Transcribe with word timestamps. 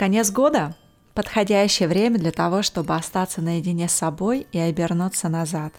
Конец 0.00 0.30
года– 0.30 0.74
подходящее 1.14 1.86
время 1.86 2.18
для 2.18 2.32
того, 2.32 2.62
чтобы 2.62 2.94
остаться 2.94 3.42
наедине 3.42 3.86
с 3.86 3.92
собой 3.92 4.46
и 4.50 4.58
обернуться 4.58 5.28
назад. 5.28 5.74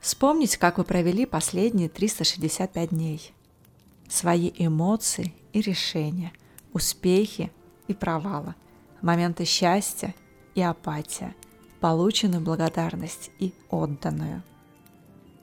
Вспомнить, 0.00 0.56
как 0.56 0.78
вы 0.78 0.82
провели 0.82 1.24
последние 1.24 1.88
365 1.88 2.88
дней. 2.88 3.32
Свои 4.08 4.50
эмоции 4.56 5.34
и 5.52 5.60
решения, 5.60 6.32
успехи 6.72 7.52
и 7.86 7.94
провалы, 7.94 8.56
моменты 9.02 9.44
счастья 9.44 10.16
и 10.56 10.62
апатия, 10.62 11.36
полученную 11.78 12.42
благодарность 12.42 13.30
и 13.38 13.54
отданную. 13.70 14.42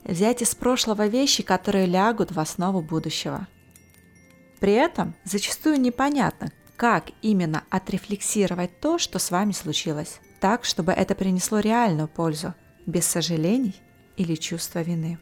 Взять 0.04 0.42
из 0.42 0.54
прошлого 0.54 1.06
вещи, 1.06 1.42
которые 1.42 1.86
лягут 1.86 2.32
в 2.32 2.38
основу 2.38 2.82
будущего. 2.82 3.48
При 4.60 4.74
этом 4.74 5.14
зачастую 5.24 5.80
непонятно, 5.80 6.52
как 6.78 7.10
именно 7.22 7.64
отрефлексировать 7.70 8.78
то, 8.80 8.98
что 8.98 9.18
с 9.18 9.32
вами 9.32 9.50
случилось, 9.50 10.20
так, 10.40 10.64
чтобы 10.64 10.92
это 10.92 11.16
принесло 11.16 11.58
реальную 11.58 12.06
пользу, 12.06 12.54
без 12.86 13.04
сожалений 13.04 13.74
или 14.16 14.36
чувства 14.36 14.82
вины. 14.82 15.18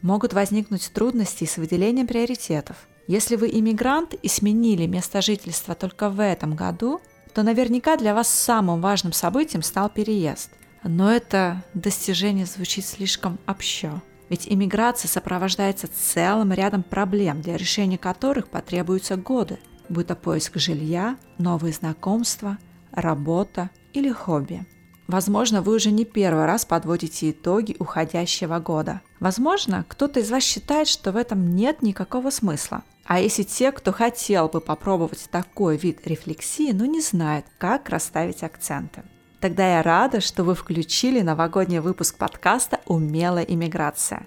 Могут 0.00 0.32
возникнуть 0.32 0.92
трудности 0.94 1.44
с 1.44 1.56
выделением 1.56 2.06
приоритетов. 2.06 2.76
Если 3.08 3.34
вы 3.34 3.50
иммигрант 3.50 4.14
и 4.14 4.28
сменили 4.28 4.86
место 4.86 5.20
жительства 5.20 5.74
только 5.74 6.08
в 6.08 6.22
этом 6.22 6.54
году, 6.54 7.00
то 7.34 7.42
наверняка 7.42 7.96
для 7.96 8.14
вас 8.14 8.28
самым 8.28 8.80
важным 8.80 9.12
событием 9.12 9.64
стал 9.64 9.90
переезд. 9.90 10.50
Но 10.84 11.10
это 11.10 11.64
достижение 11.74 12.46
звучит 12.46 12.86
слишком 12.86 13.40
общо. 13.44 14.00
Ведь 14.28 14.46
иммиграция 14.46 15.08
сопровождается 15.08 15.88
целым 15.88 16.52
рядом 16.52 16.84
проблем, 16.84 17.42
для 17.42 17.56
решения 17.56 17.98
которых 17.98 18.46
потребуются 18.46 19.16
годы– 19.16 19.58
будь 19.90 20.06
то 20.06 20.14
поиск 20.14 20.56
жилья, 20.56 21.18
новые 21.38 21.74
знакомства, 21.74 22.56
работа 22.92 23.70
или 23.92 24.10
хобби. 24.10 24.64
Возможно, 25.08 25.60
вы 25.60 25.74
уже 25.74 25.90
не 25.90 26.04
первый 26.04 26.46
раз 26.46 26.64
подводите 26.64 27.32
итоги 27.32 27.74
уходящего 27.80 28.60
года. 28.60 29.00
Возможно, 29.18 29.84
кто-то 29.88 30.20
из 30.20 30.30
вас 30.30 30.44
считает, 30.44 30.86
что 30.86 31.10
в 31.10 31.16
этом 31.16 31.54
нет 31.56 31.82
никакого 31.82 32.30
смысла. 32.30 32.84
А 33.04 33.18
если 33.18 33.42
те, 33.42 33.72
кто 33.72 33.92
хотел 33.92 34.48
бы 34.48 34.60
попробовать 34.60 35.28
такой 35.32 35.76
вид 35.76 36.06
рефлексии, 36.06 36.70
но 36.70 36.84
не 36.84 37.00
знает, 37.00 37.44
как 37.58 37.88
расставить 37.88 38.44
акценты. 38.44 39.02
Тогда 39.40 39.78
я 39.78 39.82
рада, 39.82 40.20
что 40.20 40.44
вы 40.44 40.54
включили 40.54 41.20
новогодний 41.20 41.80
выпуск 41.80 42.16
подкаста 42.16 42.78
«Умелая 42.86 43.42
иммиграция». 43.42 44.24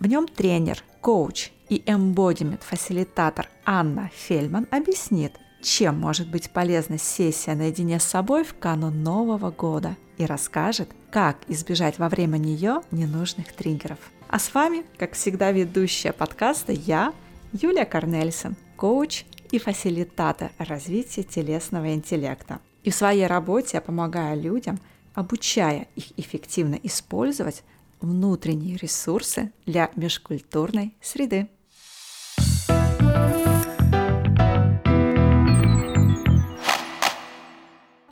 В 0.00 0.06
нем 0.08 0.26
тренер, 0.26 0.82
коуч 1.00 1.52
и 1.68 1.82
эмбодимент-фасилитатор 1.86 3.48
Анна 3.64 4.10
Фельман 4.14 4.66
объяснит, 4.70 5.32
чем 5.62 5.98
может 5.98 6.28
быть 6.28 6.50
полезна 6.50 6.98
сессия 6.98 7.54
наедине 7.54 7.98
с 7.98 8.04
собой 8.04 8.44
в 8.44 8.54
канун 8.54 9.02
Нового 9.02 9.50
года 9.50 9.96
и 10.16 10.24
расскажет, 10.24 10.88
как 11.10 11.38
избежать 11.48 11.98
во 11.98 12.08
время 12.08 12.38
нее 12.38 12.82
ненужных 12.90 13.52
триггеров. 13.52 13.98
А 14.28 14.38
с 14.38 14.54
вами, 14.54 14.84
как 14.98 15.14
всегда, 15.14 15.52
ведущая 15.52 16.12
подкаста 16.12 16.72
я, 16.72 17.12
Юлия 17.52 17.84
Корнельсон, 17.84 18.56
коуч 18.76 19.24
и 19.50 19.58
фасилитатор 19.58 20.52
развития 20.58 21.22
телесного 21.22 21.94
интеллекта. 21.94 22.60
И 22.82 22.90
в 22.90 22.94
своей 22.94 23.26
работе 23.26 23.70
я 23.74 23.80
помогаю 23.80 24.40
людям, 24.40 24.78
обучая 25.14 25.88
их 25.96 26.12
эффективно 26.16 26.78
использовать 26.82 27.62
внутренние 28.00 28.76
ресурсы 28.76 29.52
для 29.64 29.90
межкультурной 29.96 30.94
среды. 31.00 31.48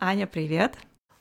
Аня, 0.00 0.27
привет! 0.27 0.77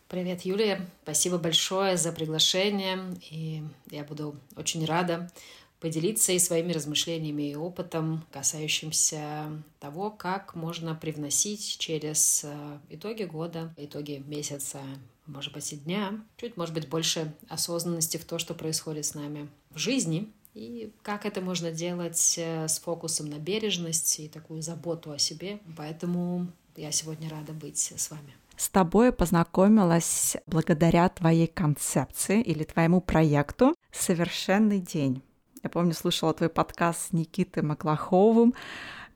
Привет, 0.07 0.41
Юлия. 0.41 0.85
Спасибо 1.01 1.39
большое 1.39 1.97
за 1.97 2.11
приглашение. 2.11 2.99
И 3.31 3.63
я 3.89 4.03
буду 4.03 4.35
очень 4.55 4.85
рада 4.85 5.31
поделиться 5.79 6.31
и 6.31 6.39
своими 6.39 6.71
размышлениями 6.71 7.49
и 7.49 7.55
опытом, 7.55 8.23
касающимся 8.31 9.63
того, 9.79 10.11
как 10.11 10.55
можно 10.55 10.95
привносить 10.95 11.77
через 11.77 12.45
э, 12.45 12.77
итоги 12.89 13.23
года, 13.23 13.73
итоги 13.75 14.23
месяца, 14.25 14.79
может 15.25 15.51
быть, 15.51 15.73
и 15.73 15.75
дня, 15.75 16.23
чуть, 16.37 16.55
может 16.55 16.73
быть, 16.73 16.87
больше 16.87 17.33
осознанности 17.49 18.17
в 18.17 18.23
то, 18.23 18.37
что 18.39 18.53
происходит 18.53 19.05
с 19.05 19.13
нами 19.13 19.49
в 19.71 19.77
жизни, 19.77 20.31
и 20.53 20.91
как 21.01 21.25
это 21.25 21.41
можно 21.41 21.71
делать 21.71 22.35
э, 22.37 22.67
с 22.67 22.79
фокусом 22.79 23.29
на 23.29 23.39
бережность 23.39 24.19
и 24.19 24.27
такую 24.27 24.61
заботу 24.61 25.11
о 25.11 25.17
себе. 25.17 25.59
Поэтому 25.75 26.47
я 26.75 26.91
сегодня 26.91 27.29
рада 27.29 27.53
быть 27.53 27.79
с 27.79 28.11
вами. 28.11 28.35
С 28.55 28.69
тобой 28.69 29.11
познакомилась 29.11 30.37
благодаря 30.45 31.09
твоей 31.09 31.47
концепции 31.47 32.41
или 32.41 32.63
твоему 32.63 33.01
проекту 33.01 33.75
«Совершенный 33.91 34.79
день». 34.79 35.23
Я 35.63 35.69
помню, 35.69 35.93
слушала 35.93 36.33
твой 36.33 36.49
подкаст 36.49 37.09
с 37.09 37.13
Никитой 37.13 37.63
Маклаховым, 37.63 38.53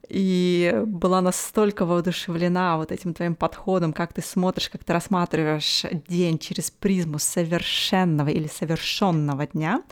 и 0.08 0.82
была 0.86 1.20
настолько 1.20 1.84
воодушевлена 1.84 2.76
вот 2.76 2.92
этим 2.92 3.14
твоим 3.14 3.34
подходом, 3.34 3.92
как 3.92 4.12
ты 4.12 4.22
смотришь, 4.22 4.70
как 4.70 4.84
ты 4.84 4.92
рассматриваешь 4.92 5.84
день 6.08 6.38
через 6.38 6.70
призму 6.70 7.18
совершенного 7.18 8.28
или 8.28 8.46
совершенного 8.48 9.46
дня. 9.46 9.82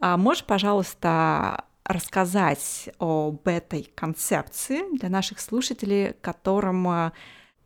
А 0.00 0.16
можешь, 0.16 0.44
пожалуйста, 0.44 1.64
рассказать 1.84 2.88
об 2.98 3.46
этой 3.46 3.90
концепции 3.94 4.96
для 4.96 5.08
наших 5.08 5.40
слушателей, 5.40 6.14
которым 6.20 6.88
э, 6.88 7.12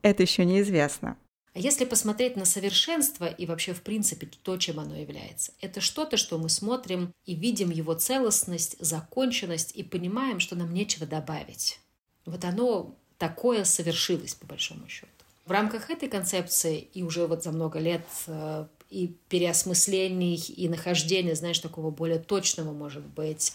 это 0.02 0.22
еще 0.22 0.44
неизвестно? 0.44 1.16
А 1.54 1.60
если 1.60 1.84
посмотреть 1.84 2.36
на 2.36 2.44
совершенство 2.44 3.26
и 3.26 3.46
вообще 3.46 3.74
в 3.74 3.82
принципе 3.82 4.28
то, 4.42 4.56
чем 4.56 4.80
оно 4.80 4.96
является, 4.96 5.52
это 5.60 5.80
что-то, 5.80 6.16
что 6.16 6.38
мы 6.38 6.48
смотрим 6.48 7.12
и 7.24 7.34
видим 7.34 7.70
его 7.70 7.94
целостность, 7.94 8.76
законченность 8.78 9.74
и 9.74 9.82
понимаем, 9.82 10.40
что 10.40 10.56
нам 10.56 10.72
нечего 10.72 11.06
добавить. 11.06 11.80
Вот 12.28 12.44
оно 12.44 12.94
такое 13.18 13.64
совершилось, 13.64 14.34
по 14.34 14.46
большому 14.46 14.88
счету. 14.88 15.08
В 15.46 15.50
рамках 15.50 15.90
этой 15.90 16.08
концепции 16.08 16.88
и 16.92 17.02
уже 17.02 17.26
вот 17.26 17.42
за 17.42 17.52
много 17.52 17.78
лет 17.78 18.06
э, 18.26 18.66
и 18.90 19.14
переосмыслений, 19.28 20.36
и 20.36 20.68
нахождения, 20.68 21.34
знаешь, 21.34 21.58
такого 21.58 21.90
более 21.90 22.18
точного, 22.18 22.72
может 22.72 23.04
быть, 23.04 23.54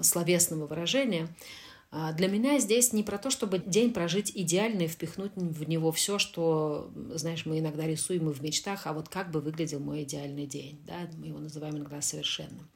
словесного 0.00 0.66
выражения– 0.66 1.28
а 1.94 2.14
для 2.14 2.26
меня 2.26 2.58
здесь 2.58 2.94
не 2.94 3.02
про 3.02 3.18
то, 3.18 3.28
чтобы 3.28 3.58
день 3.58 3.92
прожить 3.92 4.32
идеально 4.34 4.84
и 4.84 4.88
впихнуть 4.88 5.32
в 5.36 5.68
него 5.68 5.92
все, 5.92 6.18
что, 6.18 6.90
знаешь, 7.12 7.44
мы 7.44 7.58
иногда 7.58 7.86
рисуем 7.86 8.30
и 8.30 8.32
в 8.32 8.42
мечтах, 8.42 8.86
а 8.86 8.94
вот 8.94 9.10
как 9.10 9.30
бы 9.30 9.42
выглядел 9.42 9.78
мой 9.78 10.04
идеальный 10.04 10.46
день, 10.46 10.80
да, 10.86 10.94
мы 11.18 11.26
его 11.26 11.38
называем 11.38 11.76
иногда 11.76 12.00
совершенным. 12.00 12.66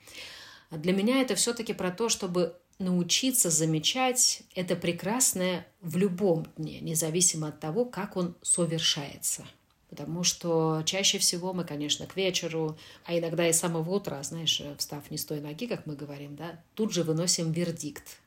Для 0.71 0.93
меня 0.93 1.23
это 1.23 1.34
все-таки 1.34 1.73
про 1.73 1.91
то, 1.91 2.11
чтобы 2.11 2.57
научиться 2.78 3.50
замечать 3.50 4.42
это 4.54 4.76
прекрасное 4.76 5.66
в 5.81 5.97
любом 5.97 6.47
дне, 6.56 6.81
независимо 6.81 7.48
от 7.48 7.60
того, 7.60 7.84
как 7.84 8.16
он 8.16 8.34
совершается. 8.42 9.47
Потому 9.88 10.25
что 10.25 10.82
чаще 10.84 11.19
всего 11.19 11.53
мы, 11.53 11.65
конечно, 11.65 12.06
к 12.06 12.16
вечеру, 12.16 12.76
а 13.04 13.16
иногда 13.16 13.48
и 13.48 13.53
с 13.53 13.60
самого 13.60 13.94
утра, 13.94 14.22
знаешь, 14.22 14.60
встав 14.78 15.10
не 15.10 15.16
с 15.16 15.25
той 15.25 15.41
ноги, 15.41 15.66
как 15.66 15.86
мы 15.86 15.94
говорим, 15.94 16.36
да, 16.36 16.60
тут 16.75 16.92
же 16.92 17.03
выносим 17.03 17.53
вердикт 17.53 18.19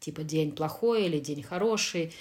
типа 0.00 0.22
день 0.22 0.52
плохой 0.52 1.06
или 1.06 1.18
день 1.18 1.42
хороший. 1.42 2.14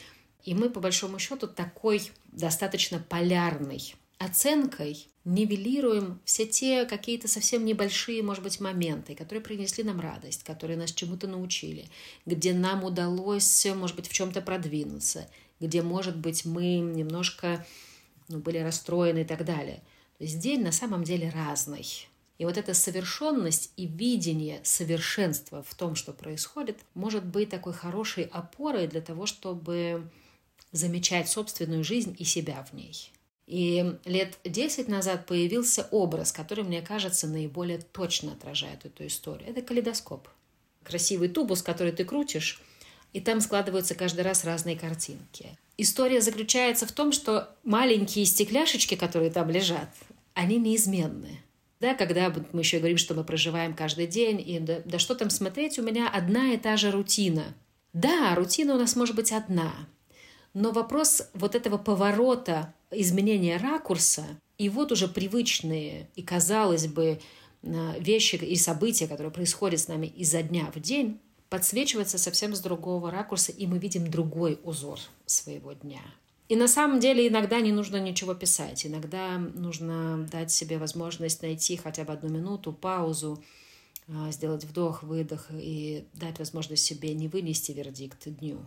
И 0.44 0.54
мы, 0.54 0.70
по 0.70 0.80
большому 0.80 1.20
счету, 1.20 1.48
такой 1.48 2.12
достаточно 2.26 3.00
полярной 3.00 3.96
оценкой 4.18 5.08
нивелируем 5.26 6.20
все 6.24 6.46
те 6.48 6.86
какие-то 6.86 7.28
совсем 7.28 7.66
небольшие, 7.66 8.24
может 8.24 8.44
быть, 8.44 8.60
моменты, 8.60 9.14
которые 9.16 9.44
принесли 9.44 9.84
нам 9.84 10.00
радость, 10.00 10.44
которые 10.44 10.78
нас 10.78 10.92
чему-то 10.92 11.28
научили, 11.28 11.90
где 12.26 12.54
нам 12.54 12.84
удалось, 12.84 13.66
может 13.76 13.96
быть, 13.96 14.08
в 14.08 14.14
чем-то 14.14 14.42
продвинуться, 14.42 15.30
где, 15.60 15.82
может 15.82 16.18
быть, 16.18 16.46
мы 16.46 16.78
немножко 16.78 17.66
ну, 18.30 18.40
были 18.40 18.60
расстроены 18.60 19.20
и 19.20 19.26
так 19.26 19.44
далее. 19.46 19.84
То 20.18 20.24
есть 20.24 20.40
день 20.40 20.64
на 20.64 20.72
самом 20.72 21.04
деле 21.04 21.30
разный. 21.30 22.08
И 22.38 22.46
вот 22.46 22.58
эта 22.58 22.74
совершенность 22.74 23.72
и 23.78 23.88
видение 23.88 24.60
совершенства 24.64 25.64
в 25.64 25.74
том, 25.76 25.96
что 25.96 26.14
происходит, 26.14 26.78
может 26.94 27.26
быть 27.26 27.50
такой 27.50 27.74
хорошей 27.74 28.26
опорой 28.26 28.88
для 28.88 29.02
того, 29.02 29.26
чтобы 29.26 30.10
замечать 30.72 31.30
собственную 31.30 31.84
жизнь 31.84 32.16
и 32.18 32.24
себя 32.24 32.66
в 32.70 32.74
ней. 32.74 33.12
И 33.48 33.98
лет 34.04 34.38
10 34.44 34.90
назад 34.90 35.26
появился 35.26 35.88
образ, 35.92 36.34
который, 36.34 36.66
мне 36.66 36.82
кажется, 36.82 37.28
наиболее 37.28 37.80
точно 37.80 38.34
отражает 38.34 38.86
эту 38.86 39.08
историю. 39.08 39.50
Это 39.50 39.62
калейдоскоп. 39.62 40.28
Красивый 40.84 41.30
тубус, 41.30 41.62
который 41.62 41.94
ты 41.94 42.04
крутишь, 42.04 42.62
и 43.14 43.22
там 43.22 43.40
складываются 43.40 43.96
каждый 43.96 44.22
раз 44.22 44.44
разные 44.44 44.78
картинки. 44.78 45.58
История 45.78 46.22
заключается 46.22 46.86
в 46.86 46.92
том, 46.92 47.12
что 47.12 47.56
маленькие 47.64 48.26
стекляшечки, 48.26 48.96
которые 48.96 49.32
там 49.32 49.50
лежат, 49.50 49.90
они 50.34 50.58
неизменны. 50.58 51.40
Да, 51.80 51.94
когда 51.94 52.34
мы 52.52 52.62
еще 52.62 52.80
говорим, 52.80 52.98
что 52.98 53.14
мы 53.14 53.24
проживаем 53.24 53.76
каждый 53.76 54.08
день, 54.08 54.42
и 54.44 54.60
да, 54.60 54.82
да 54.84 55.00
что 55.00 55.16
там 55.16 55.30
смотреть, 55.30 55.78
у 55.78 55.84
меня 55.84 56.10
одна 56.10 56.54
и 56.54 56.58
та 56.58 56.76
же 56.76 56.92
рутина. 56.92 57.56
Да, 57.94 58.34
рутина 58.36 58.76
у 58.76 58.78
нас 58.78 58.96
может 58.96 59.16
быть 59.16 59.32
одна, 59.32 59.74
Но 60.54 60.72
вопрос 60.72 61.30
вот 61.34 61.56
этого 61.56 61.78
поворота, 61.78 62.74
изменения 62.92 63.58
ракурса, 63.58 64.26
и 64.58 64.70
вот 64.70 64.92
уже 64.92 65.08
привычные 65.08 66.10
и, 66.16 66.24
казалось 66.24 66.88
бы, 66.88 67.20
э, 67.62 68.00
вещи 68.00 68.36
и 68.36 68.56
события, 68.56 69.08
которые 69.08 69.32
происходят 69.32 69.80
с 69.80 69.88
нами 69.88 70.08
изо 70.08 70.42
дня 70.42 70.72
в 70.74 70.80
день, 70.80 71.20
подсвечивается 71.50 72.18
совсем 72.18 72.56
с 72.56 72.60
другого 72.60 73.12
ракурса, 73.12 73.52
и 73.52 73.68
мы 73.68 73.78
видим 73.80 74.10
другой 74.10 74.60
узор 74.64 75.00
своего 75.26 75.74
дня. 75.74 76.02
И 76.50 76.56
на 76.56 76.68
самом 76.68 77.00
деле 77.00 77.28
иногда 77.28 77.60
не 77.60 77.72
нужно 77.72 77.98
ничего 77.98 78.34
писать, 78.34 78.86
иногда 78.86 79.38
нужно 79.38 80.26
дать 80.32 80.52
себе 80.52 80.78
возможность 80.78 81.42
найти 81.42 81.76
хотя 81.76 82.06
бы 82.06 82.14
одну 82.14 82.30
минуту, 82.30 82.72
паузу, 82.72 83.44
а, 84.08 84.32
сделать 84.32 84.64
вдох, 84.64 85.04
выдох 85.04 85.48
и 85.52 86.06
дать 86.14 86.40
возможность 86.40 86.86
себе 86.86 87.14
не 87.14 87.28
вынести 87.28 87.74
вердикт 87.74 88.28
дню, 88.28 88.60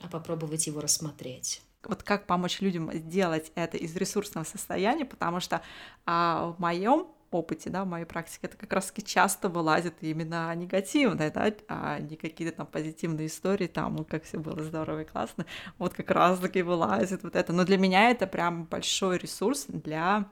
а 0.00 0.08
попробовать 0.08 0.66
его 0.66 0.80
рассмотреть 0.80 1.62
вот 1.84 2.02
как 2.02 2.26
помочь 2.26 2.60
людям 2.60 2.92
сделать 2.92 3.52
это 3.54 3.76
из 3.76 3.96
ресурсного 3.96 4.44
состояния, 4.44 5.04
потому 5.04 5.40
что 5.40 5.62
а, 6.06 6.54
в 6.56 6.60
моем 6.60 7.08
опыте, 7.30 7.70
да, 7.70 7.84
в 7.84 7.86
моей 7.86 8.04
практике, 8.04 8.40
это 8.42 8.56
как 8.56 8.72
раз 8.72 8.92
часто 9.04 9.48
вылазит 9.48 9.94
именно 10.00 10.54
негативное, 10.54 11.30
да, 11.30 11.52
а 11.68 12.00
не 12.00 12.16
какие-то 12.16 12.56
там 12.56 12.66
позитивные 12.66 13.28
истории, 13.28 13.66
там, 13.66 13.96
ну, 13.96 14.04
как 14.04 14.24
все 14.24 14.38
было 14.38 14.62
здорово 14.62 15.02
и 15.02 15.04
классно, 15.04 15.46
вот 15.78 15.94
как 15.94 16.10
раз-таки 16.10 16.62
вылазит 16.62 17.22
вот 17.22 17.36
это. 17.36 17.52
Но 17.52 17.64
для 17.64 17.78
меня 17.78 18.10
это 18.10 18.26
прям 18.26 18.64
большой 18.64 19.18
ресурс 19.18 19.66
для 19.68 20.26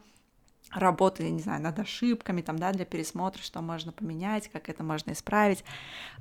работы, 0.72 1.24
я 1.24 1.30
не 1.30 1.40
знаю, 1.40 1.62
над 1.62 1.78
ошибками, 1.78 2.42
там, 2.42 2.58
да, 2.58 2.72
для 2.72 2.84
пересмотра, 2.84 3.42
что 3.42 3.60
можно 3.62 3.92
поменять, 3.92 4.48
как 4.48 4.68
это 4.68 4.82
можно 4.82 5.12
исправить, 5.12 5.64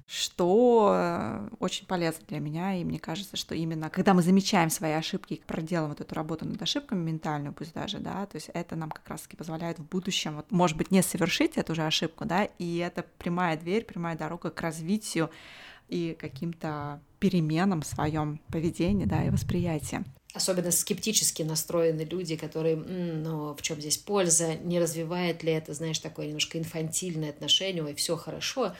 что 0.05 0.93
э, 0.95 1.49
очень 1.59 1.85
полезно 1.85 2.25
для 2.27 2.39
меня, 2.39 2.75
и 2.75 2.83
мне 2.83 2.99
кажется, 2.99 3.35
что 3.35 3.55
именно 3.55 3.89
когда 3.89 4.13
мы 4.13 4.21
замечаем 4.21 4.69
свои 4.69 4.93
ошибки 4.93 5.33
и 5.33 5.41
проделаем 5.45 5.89
вот 5.89 6.01
эту 6.01 6.15
работу 6.15 6.45
над 6.45 6.61
ошибками 6.61 7.03
ментальную, 7.03 7.53
пусть 7.53 7.73
даже, 7.73 7.99
да, 7.99 8.25
то 8.25 8.37
есть 8.37 8.49
это 8.53 8.75
нам 8.75 8.89
как 8.89 9.07
раз-таки 9.09 9.35
позволяет 9.35 9.79
в 9.79 9.85
будущем, 9.85 10.35
вот, 10.35 10.51
может 10.51 10.77
быть, 10.77 10.91
не 10.91 11.01
совершить 11.01 11.57
эту 11.57 11.75
же 11.75 11.85
ошибку, 11.85 12.25
да, 12.25 12.45
и 12.45 12.77
это 12.77 13.05
прямая 13.17 13.57
дверь, 13.57 13.83
прямая 13.83 14.17
дорога 14.17 14.49
к 14.49 14.61
развитию 14.61 15.29
и 15.89 16.15
каким-то 16.19 17.01
переменам 17.19 17.81
в 17.81 17.87
своем 17.87 18.39
поведении, 18.49 19.05
да, 19.05 19.23
и 19.23 19.29
восприятии 19.29 20.03
особенно 20.33 20.71
скептически 20.71 21.43
настроены 21.43 22.01
люди, 22.01 22.35
которые, 22.35 22.75
ну, 22.75 23.53
в 23.55 23.61
чем 23.61 23.79
здесь 23.79 23.97
польза, 23.97 24.55
не 24.55 24.79
развивает 24.79 25.43
ли 25.43 25.51
это, 25.51 25.73
знаешь, 25.73 25.99
такое 25.99 26.27
немножко 26.27 26.57
инфантильное 26.57 27.29
отношение, 27.29 27.83
ой, 27.83 27.95
все 27.95 28.17
хорошо. 28.17 28.75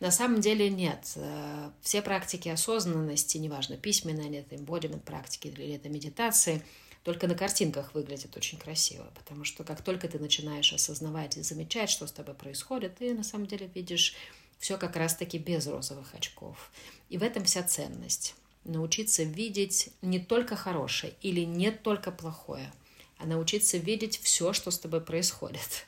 На 0.00 0.10
самом 0.10 0.40
деле 0.40 0.70
нет. 0.70 1.12
Э, 1.16 1.70
все 1.82 2.02
практики 2.02 2.48
осознанности, 2.48 3.38
неважно, 3.38 3.76
письменные 3.76 4.26
они, 4.26 4.38
это 4.38 4.54
embodiment 4.54 5.00
практики 5.00 5.48
или 5.48 5.74
это 5.74 5.88
медитации, 5.88 6.62
только 7.04 7.26
на 7.26 7.34
картинках 7.34 7.94
выглядят 7.94 8.36
очень 8.36 8.58
красиво, 8.58 9.10
потому 9.14 9.44
что 9.44 9.64
как 9.64 9.82
только 9.82 10.08
ты 10.08 10.18
начинаешь 10.18 10.72
осознавать 10.72 11.36
и 11.36 11.42
замечать, 11.42 11.90
что 11.90 12.06
с 12.06 12.12
тобой 12.12 12.34
происходит, 12.34 12.96
ты 12.96 13.14
на 13.14 13.24
самом 13.24 13.46
деле 13.46 13.70
видишь 13.74 14.14
все 14.58 14.76
как 14.76 14.96
раз-таки 14.96 15.38
без 15.38 15.66
розовых 15.66 16.14
очков. 16.14 16.70
И 17.08 17.18
в 17.18 17.22
этом 17.22 17.44
вся 17.44 17.62
ценность 17.62 18.34
научиться 18.68 19.22
видеть 19.22 19.90
не 20.02 20.18
только 20.18 20.56
хорошее 20.56 21.14
или 21.20 21.40
не 21.40 21.70
только 21.70 22.10
плохое, 22.10 22.72
а 23.18 23.26
научиться 23.26 23.78
видеть 23.78 24.20
все, 24.22 24.52
что 24.52 24.70
с 24.70 24.78
тобой 24.78 25.00
происходит. 25.00 25.86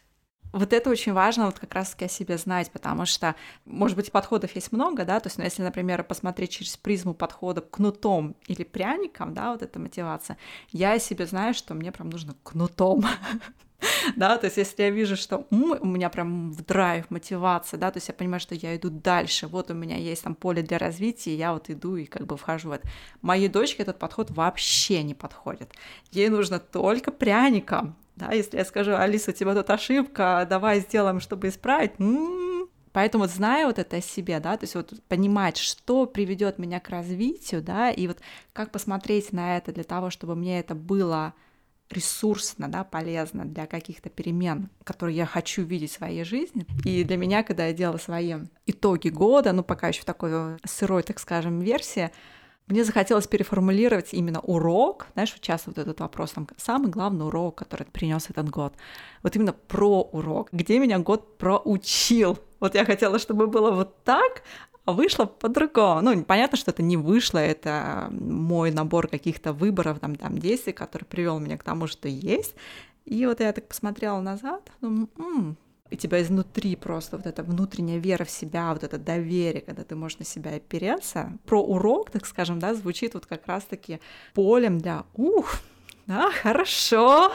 Вот 0.53 0.73
это 0.73 0.91
очень 0.91 1.13
важно, 1.13 1.47
вот 1.47 1.61
как 1.61 1.75
раз-таки 1.75 2.07
о 2.07 2.09
себе 2.09 2.37
знать, 2.37 2.73
потому 2.73 3.07
что, 3.07 3.37
может 3.65 3.97
быть, 3.97 4.11
подходов 4.11 4.55
есть 4.57 4.73
много, 4.73 5.05
да, 5.05 5.21
то 5.21 5.29
есть, 5.29 5.39
ну, 5.39 5.45
если, 5.45 5.63
например, 5.63 6.03
посмотреть 6.03 6.51
через 6.51 6.77
призму 6.77 7.15
подхода 7.15 7.61
кнутом 7.61 8.35
или 8.49 8.65
пряником, 8.65 9.33
да, 9.33 9.53
вот 9.53 9.63
эта 9.63 9.79
мотивация, 9.79 10.39
я 10.73 10.95
о 10.95 10.99
себе 10.99 11.27
знаю, 11.27 11.55
что 11.55 11.75
мне 11.75 11.93
прям 11.93 12.11
нужно 12.11 12.35
кнутом, 12.43 13.05
да, 14.17 14.37
то 14.39 14.47
есть 14.47 14.57
если 14.57 14.83
я 14.83 14.91
вижу, 14.91 15.17
что 15.17 15.47
м, 15.51 15.77
у 15.81 15.87
меня 15.87 16.11
прям 16.11 16.53
в 16.53 16.65
драйв, 16.65 17.11
мотивация, 17.11 17.79
да, 17.79 17.91
то 17.91 17.99
есть 17.99 18.09
я 18.09 18.15
понимаю, 18.15 18.41
что 18.41 18.55
я 18.55 18.77
иду 18.77 18.91
дальше, 18.91 19.47
вот 19.47 19.71
у 19.71 19.75
меня 19.75 19.97
есть 19.97 20.25
там 20.25 20.35
поле 20.35 20.63
для 20.63 20.79
развития, 20.79 21.35
я 21.35 21.53
вот 21.53 21.71
иду 21.71 21.97
и 21.97 22.05
как 22.05 22.27
бы 22.27 22.37
вхожу 22.37 22.71
в 22.71 22.73
это. 22.73 22.89
Моей 23.23 23.49
дочке 23.49 23.83
этот 23.83 23.99
подход 23.99 24.31
вообще 24.31 25.03
не 25.03 25.15
подходит. 25.15 25.73
Ей 26.11 26.29
нужно 26.29 26.59
только 26.59 27.11
пряником, 27.11 27.97
да, 28.17 28.33
если 28.33 28.59
я 28.59 28.65
скажу, 28.65 28.95
Алиса, 28.95 29.31
у 29.31 29.35
тебя 29.35 29.55
тут 29.55 29.71
ошибка, 29.71 30.47
давай 30.49 30.81
сделаем, 30.81 31.21
чтобы 31.21 31.49
исправить, 31.49 31.93
м-м-м. 31.99 32.69
Поэтому 32.93 33.25
вот 33.25 33.31
зная 33.31 33.67
вот 33.67 33.79
это 33.79 33.97
о 33.99 34.01
себе, 34.01 34.41
да, 34.41 34.57
то 34.57 34.65
есть 34.65 34.75
вот 34.75 34.93
понимать, 35.09 35.57
что 35.57 36.07
приведет 36.07 36.59
меня 36.59 36.81
к 36.81 36.89
развитию, 36.89 37.63
да, 37.63 37.91
и 37.91 38.07
вот 38.09 38.19
как 38.53 38.73
посмотреть 38.73 39.33
на 39.33 39.57
это 39.57 39.73
для 39.73 39.85
того, 39.85 40.11
чтобы 40.11 40.35
мне 40.35 40.59
это 40.59 40.75
было 40.75 41.35
ресурсно, 41.91 42.69
да, 42.69 42.85
полезно 42.85 43.45
для 43.45 43.67
каких-то 43.67 44.09
перемен, 44.11 44.71
которые 44.85 45.17
я 45.17 45.27
хочу 45.27 45.63
видеть 45.63 45.91
в 45.91 45.95
своей 45.95 46.25
жизни. 46.25 46.67
И 46.85 47.05
для 47.05 47.17
меня, 47.17 47.43
когда 47.43 47.67
я 47.67 47.73
делала 47.73 47.99
свои 47.99 48.35
итоги 48.67 49.09
года, 49.09 49.53
ну, 49.53 49.63
пока 49.63 49.89
еще 49.89 50.03
в 50.03 50.05
такой 50.05 50.59
сырой, 50.65 51.03
так 51.03 51.19
скажем, 51.19 51.61
версии, 51.61 52.11
мне 52.71 52.85
захотелось 52.85 53.27
переформулировать 53.27 54.15
именно 54.15 54.41
урок, 54.41 55.09
знаешь, 55.15 55.35
часто 55.41 55.71
вот 55.71 55.79
этот 55.79 55.99
вопрос, 56.01 56.31
там, 56.31 56.47
самый 56.57 56.89
главный 56.89 57.27
урок, 57.27 57.57
который 57.57 57.85
принес 57.85 58.31
этот 58.31 58.49
год. 58.49 58.75
Вот 59.25 59.35
именно 59.35 59.53
про 59.53 60.03
урок, 60.03 60.51
где 60.53 60.79
меня 60.79 61.01
год 61.01 61.37
проучил. 61.37 62.39
Вот 62.61 62.77
я 62.77 62.85
хотела, 62.85 63.19
чтобы 63.19 63.49
было 63.49 63.73
вот 63.73 64.05
так, 64.05 64.45
вышло 64.87 65.25
по-другому. 65.27 66.01
Ну, 66.01 66.25
понятно, 66.25 66.59
что 66.59 66.71
это 66.71 66.83
не 66.83 66.97
вышло, 66.97 67.39
это 67.39 68.09
мой 68.11 68.71
набор 68.71 69.09
каких-то 69.09 69.53
выборов, 69.53 70.01
там, 70.01 70.17
там 70.17 70.39
действий, 70.39 70.73
который 70.73 71.05
привел 71.05 71.39
меня 71.39 71.59
к 71.59 71.65
тому, 71.65 71.87
что 71.87 72.09
есть. 72.09 72.55
И 73.05 73.27
вот 73.27 73.41
я 73.41 73.53
так 73.53 73.69
посмотрела 73.69 74.21
назад, 74.21 74.71
думаю, 74.81 75.09
м-м, 75.19 75.57
и 75.91 75.97
тебя 75.97 76.23
изнутри 76.23 76.77
просто 76.77 77.17
вот 77.17 77.27
эта 77.27 77.43
внутренняя 77.43 77.99
вера 77.99 78.25
в 78.25 78.31
себя, 78.31 78.73
вот 78.73 78.85
это 78.85 78.99
доверие, 78.99 79.61
когда 79.61 79.83
ты 79.83 79.97
можешь 79.97 80.19
на 80.21 80.25
себя 80.25 80.53
опереться. 80.55 81.33
Про 81.47 81.63
урок, 81.63 82.11
так 82.11 82.27
скажем, 82.27 82.61
да, 82.61 82.75
звучит 82.75 83.15
вот 83.15 83.27
как 83.27 83.47
раз-таки 83.47 84.01
полем 84.35 84.79
для 84.79 85.05
«ух, 85.15 85.57
да, 86.11 86.33
хорошо, 86.33 87.33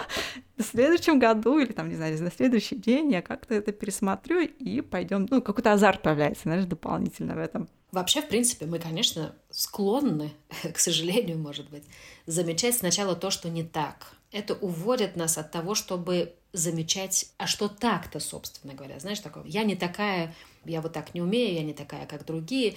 в 0.58 0.64
следующем 0.64 1.18
году 1.18 1.60
или 1.60 1.72
там, 1.72 1.88
не 1.88 1.96
знаю, 1.96 2.22
на 2.22 2.30
следующий 2.30 2.76
день 2.76 3.10
я 3.10 3.22
как-то 3.22 3.54
это 3.54 3.72
пересмотрю 3.72 4.42
и 4.42 4.82
пойдем, 4.82 5.28
ну, 5.32 5.42
какой-то 5.42 5.72
азарт 5.72 6.02
появляется, 6.02 6.44
знаешь, 6.44 6.66
дополнительно 6.66 7.36
в 7.36 7.38
этом. 7.38 7.70
Вообще, 7.94 8.22
в 8.22 8.28
принципе, 8.28 8.66
мы, 8.66 8.80
конечно, 8.80 9.34
склонны, 9.50 10.34
к 10.74 10.78
сожалению, 10.78 11.38
может 11.38 11.70
быть, 11.70 11.86
замечать 12.26 12.76
сначала 12.76 13.16
то, 13.16 13.32
что 13.32 13.50
не 13.50 13.64
так. 13.64 14.12
Это 14.34 14.56
уводит 14.56 15.16
нас 15.16 15.38
от 15.38 15.54
того, 15.54 15.74
чтобы 15.74 16.34
замечать, 16.52 17.28
а 17.38 17.48
что 17.48 17.70
так-то, 17.70 18.20
собственно 18.20 18.74
говоря. 18.74 19.00
Знаешь, 19.00 19.22
такое, 19.22 19.46
я 19.46 19.64
не 19.64 19.78
такая, 19.78 20.36
я 20.66 20.82
вот 20.82 20.92
так 20.92 21.14
не 21.14 21.22
умею, 21.22 21.54
я 21.54 21.64
не 21.64 21.74
такая, 21.74 22.06
как 22.08 22.26
другие. 22.26 22.76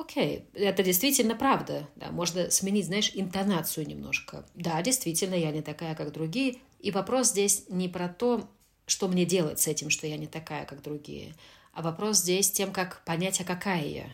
Окей, 0.00 0.46
это 0.54 0.82
действительно 0.82 1.34
правда. 1.34 1.86
Да, 1.94 2.10
можно 2.10 2.50
сменить, 2.50 2.86
знаешь, 2.86 3.10
интонацию 3.12 3.86
немножко. 3.86 4.46
Да, 4.54 4.80
действительно, 4.80 5.34
я 5.34 5.50
не 5.50 5.60
такая, 5.60 5.94
как 5.94 6.10
другие. 6.12 6.56
И 6.78 6.90
вопрос 6.90 7.28
здесь 7.28 7.64
не 7.68 7.86
про 7.86 8.08
то, 8.08 8.48
что 8.86 9.08
мне 9.08 9.26
делать 9.26 9.60
с 9.60 9.66
этим, 9.66 9.90
что 9.90 10.06
я 10.06 10.16
не 10.16 10.26
такая, 10.26 10.64
как 10.64 10.82
другие, 10.82 11.34
а 11.74 11.82
вопрос 11.82 12.18
здесь 12.18 12.50
тем, 12.50 12.72
как 12.72 13.04
понять, 13.04 13.42
а 13.42 13.44
какая 13.44 13.84
я. 13.84 14.06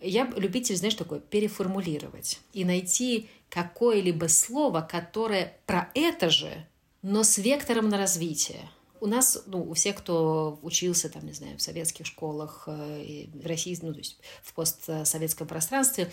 Я 0.00 0.30
любитель, 0.36 0.76
знаешь, 0.76 0.94
такое, 0.94 1.18
переформулировать 1.18 2.38
и 2.52 2.64
найти 2.64 3.28
какое-либо 3.48 4.28
слово, 4.28 4.80
которое 4.80 5.56
про 5.66 5.90
это 5.94 6.30
же, 6.30 6.66
но 7.02 7.24
с 7.24 7.36
вектором 7.38 7.88
на 7.88 7.98
развитие 7.98 8.70
у 9.02 9.06
нас, 9.08 9.42
ну, 9.46 9.68
у 9.68 9.74
всех, 9.74 9.96
кто 9.96 10.60
учился, 10.62 11.08
там, 11.08 11.26
не 11.26 11.32
знаю, 11.32 11.58
в 11.58 11.62
советских 11.62 12.06
школах, 12.06 12.64
э, 12.68 13.26
в 13.34 13.44
России, 13.44 13.76
ну, 13.82 13.92
то 13.92 13.98
есть 13.98 14.20
в 14.44 14.54
постсоветском 14.54 15.48
пространстве, 15.48 16.10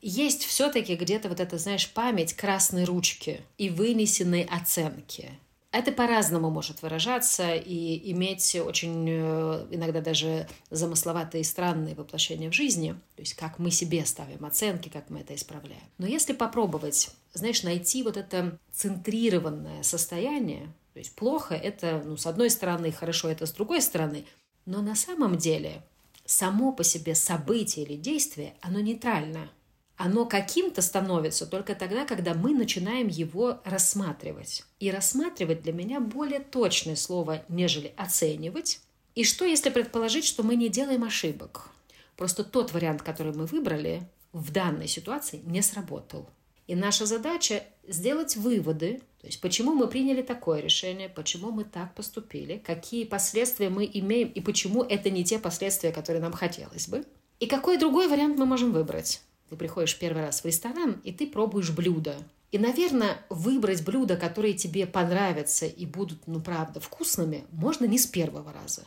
есть 0.00 0.44
все-таки 0.44 0.96
где-то 0.96 1.28
вот 1.28 1.40
эта, 1.40 1.58
знаешь, 1.58 1.92
память 1.92 2.32
красной 2.32 2.84
ручки 2.84 3.42
и 3.58 3.68
вынесенной 3.68 4.44
оценки. 4.44 5.30
Это 5.72 5.92
по-разному 5.92 6.48
может 6.48 6.80
выражаться 6.80 7.54
и 7.54 8.10
иметь 8.12 8.56
очень 8.56 9.06
э, 9.08 9.66
иногда 9.70 10.00
даже 10.00 10.48
замысловатые 10.70 11.42
и 11.42 11.44
странные 11.44 11.94
воплощения 11.94 12.50
в 12.50 12.54
жизни, 12.54 12.92
то 13.14 13.20
есть 13.20 13.34
как 13.34 13.58
мы 13.58 13.70
себе 13.70 14.06
ставим 14.06 14.46
оценки, 14.46 14.88
как 14.88 15.10
мы 15.10 15.20
это 15.20 15.34
исправляем. 15.34 15.84
Но 15.98 16.06
если 16.06 16.32
попробовать, 16.32 17.10
знаешь, 17.34 17.62
найти 17.62 18.02
вот 18.02 18.16
это 18.16 18.58
центрированное 18.72 19.82
состояние, 19.82 20.72
то 20.92 20.98
есть 20.98 21.14
плохо 21.14 21.54
это, 21.54 22.02
ну, 22.04 22.16
с 22.16 22.26
одной 22.26 22.50
стороны, 22.50 22.92
хорошо 22.92 23.28
это 23.28 23.46
с 23.46 23.52
другой 23.52 23.80
стороны. 23.80 24.26
Но 24.66 24.82
на 24.82 24.94
самом 24.94 25.38
деле 25.38 25.82
само 26.24 26.72
по 26.72 26.84
себе 26.84 27.14
событие 27.14 27.84
или 27.84 27.96
действие, 27.96 28.54
оно 28.60 28.80
нейтрально. 28.80 29.50
Оно 29.96 30.26
каким-то 30.26 30.82
становится 30.82 31.46
только 31.46 31.74
тогда, 31.74 32.04
когда 32.04 32.34
мы 32.34 32.54
начинаем 32.54 33.08
его 33.08 33.60
рассматривать. 33.64 34.64
И 34.80 34.90
рассматривать 34.90 35.62
для 35.62 35.72
меня 35.72 36.00
более 36.00 36.40
точное 36.40 36.96
слово, 36.96 37.44
нежели 37.48 37.92
оценивать. 37.96 38.80
И 39.14 39.24
что, 39.24 39.44
если 39.44 39.70
предположить, 39.70 40.24
что 40.24 40.42
мы 40.42 40.56
не 40.56 40.68
делаем 40.68 41.04
ошибок? 41.04 41.68
Просто 42.16 42.44
тот 42.44 42.72
вариант, 42.72 43.02
который 43.02 43.32
мы 43.32 43.46
выбрали, 43.46 44.02
в 44.32 44.50
данной 44.50 44.88
ситуации 44.88 45.40
не 45.44 45.62
сработал. 45.62 46.28
И 46.66 46.74
наша 46.74 47.06
задача 47.06 47.64
сделать 47.86 48.36
выводы, 48.36 49.00
то 49.20 49.26
есть 49.26 49.40
почему 49.40 49.72
мы 49.72 49.86
приняли 49.86 50.22
такое 50.22 50.60
решение, 50.60 51.08
почему 51.08 51.50
мы 51.50 51.64
так 51.64 51.94
поступили, 51.94 52.58
какие 52.58 53.04
последствия 53.04 53.68
мы 53.68 53.88
имеем 53.92 54.28
и 54.28 54.40
почему 54.40 54.82
это 54.82 55.10
не 55.10 55.24
те 55.24 55.38
последствия, 55.38 55.92
которые 55.92 56.20
нам 56.22 56.32
хотелось 56.32 56.88
бы. 56.88 57.04
И 57.40 57.46
какой 57.46 57.78
другой 57.78 58.08
вариант 58.08 58.38
мы 58.38 58.46
можем 58.46 58.72
выбрать. 58.72 59.22
Ты 59.48 59.56
приходишь 59.56 59.98
первый 59.98 60.22
раз 60.22 60.42
в 60.42 60.46
ресторан, 60.46 61.00
и 61.04 61.12
ты 61.12 61.26
пробуешь 61.26 61.70
блюдо. 61.70 62.16
И, 62.52 62.58
наверное, 62.58 63.18
выбрать 63.30 63.84
блюда, 63.84 64.16
которые 64.16 64.54
тебе 64.54 64.86
понравятся 64.86 65.66
и 65.66 65.86
будут, 65.86 66.26
ну, 66.26 66.40
правда, 66.40 66.80
вкусными, 66.80 67.44
можно 67.50 67.86
не 67.86 67.98
с 67.98 68.06
первого 68.06 68.52
раза. 68.52 68.82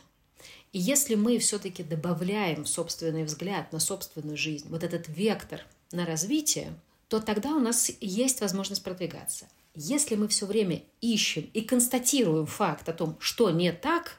И 0.72 0.78
если 0.78 1.14
мы 1.14 1.38
все-таки 1.38 1.82
добавляем 1.82 2.66
собственный 2.66 3.24
взгляд 3.24 3.72
на 3.72 3.78
собственную 3.78 4.36
жизнь, 4.36 4.68
вот 4.68 4.84
этот 4.84 5.08
вектор 5.08 5.62
на 5.90 6.04
развитие, 6.04 6.74
то 7.08 7.20
тогда 7.20 7.50
у 7.50 7.60
нас 7.60 7.90
есть 8.00 8.40
возможность 8.40 8.82
продвигаться. 8.82 9.46
Если 9.74 10.16
мы 10.16 10.26
все 10.28 10.46
время 10.46 10.82
ищем 11.00 11.48
и 11.52 11.60
констатируем 11.60 12.46
факт 12.46 12.88
о 12.88 12.92
том, 12.92 13.16
что 13.20 13.50
не 13.50 13.72
так, 13.72 14.18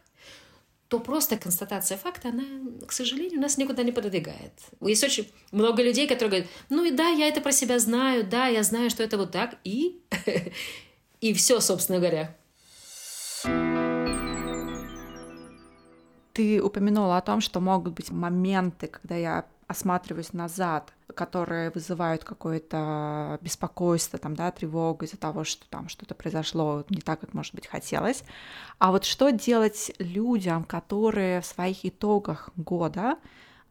то 0.87 0.99
просто 0.99 1.35
констатация 1.35 1.97
факта, 1.97 2.29
она, 2.29 2.43
к 2.85 2.93
сожалению, 2.93 3.41
нас 3.41 3.57
никуда 3.57 3.83
не 3.83 3.91
продвигает. 3.91 4.53
Есть 4.79 5.03
очень 5.03 5.27
много 5.51 5.83
людей, 5.83 6.07
которые 6.07 6.29
говорят, 6.29 6.49
ну 6.69 6.85
и 6.85 6.91
да, 6.91 7.09
я 7.09 7.27
это 7.27 7.41
про 7.41 7.51
себя 7.51 7.77
знаю, 7.79 8.25
да, 8.25 8.47
я 8.47 8.63
знаю, 8.63 8.89
что 8.89 9.03
это 9.03 9.17
вот 9.17 9.31
так, 9.31 9.57
и... 9.63 10.01
и 11.21 11.33
все, 11.33 11.59
собственно 11.59 11.99
говоря. 11.99 12.35
Ты 16.33 16.61
упомянула 16.61 17.17
о 17.17 17.21
том, 17.21 17.41
что 17.41 17.59
могут 17.59 17.93
быть 17.93 18.11
моменты, 18.11 18.87
когда 18.87 19.15
я 19.15 19.45
осматриваюсь 19.67 20.33
назад, 20.33 20.93
которые 21.13 21.71
вызывают 21.71 22.23
какое-то 22.23 23.37
беспокойство, 23.41 24.17
там, 24.17 24.35
да, 24.35 24.51
тревогу 24.51 25.05
из-за 25.05 25.17
того, 25.17 25.43
что 25.43 25.67
там 25.69 25.89
что-то 25.89 26.15
произошло 26.15 26.85
не 26.89 27.01
так, 27.01 27.19
как, 27.19 27.33
может 27.33 27.53
быть, 27.53 27.67
хотелось. 27.67 28.23
А 28.79 28.91
вот 28.91 29.03
что 29.03 29.29
делать 29.31 29.91
людям, 29.99 30.63
которые 30.63 31.41
в 31.41 31.45
своих 31.45 31.85
итогах 31.85 32.49
года 32.55 33.17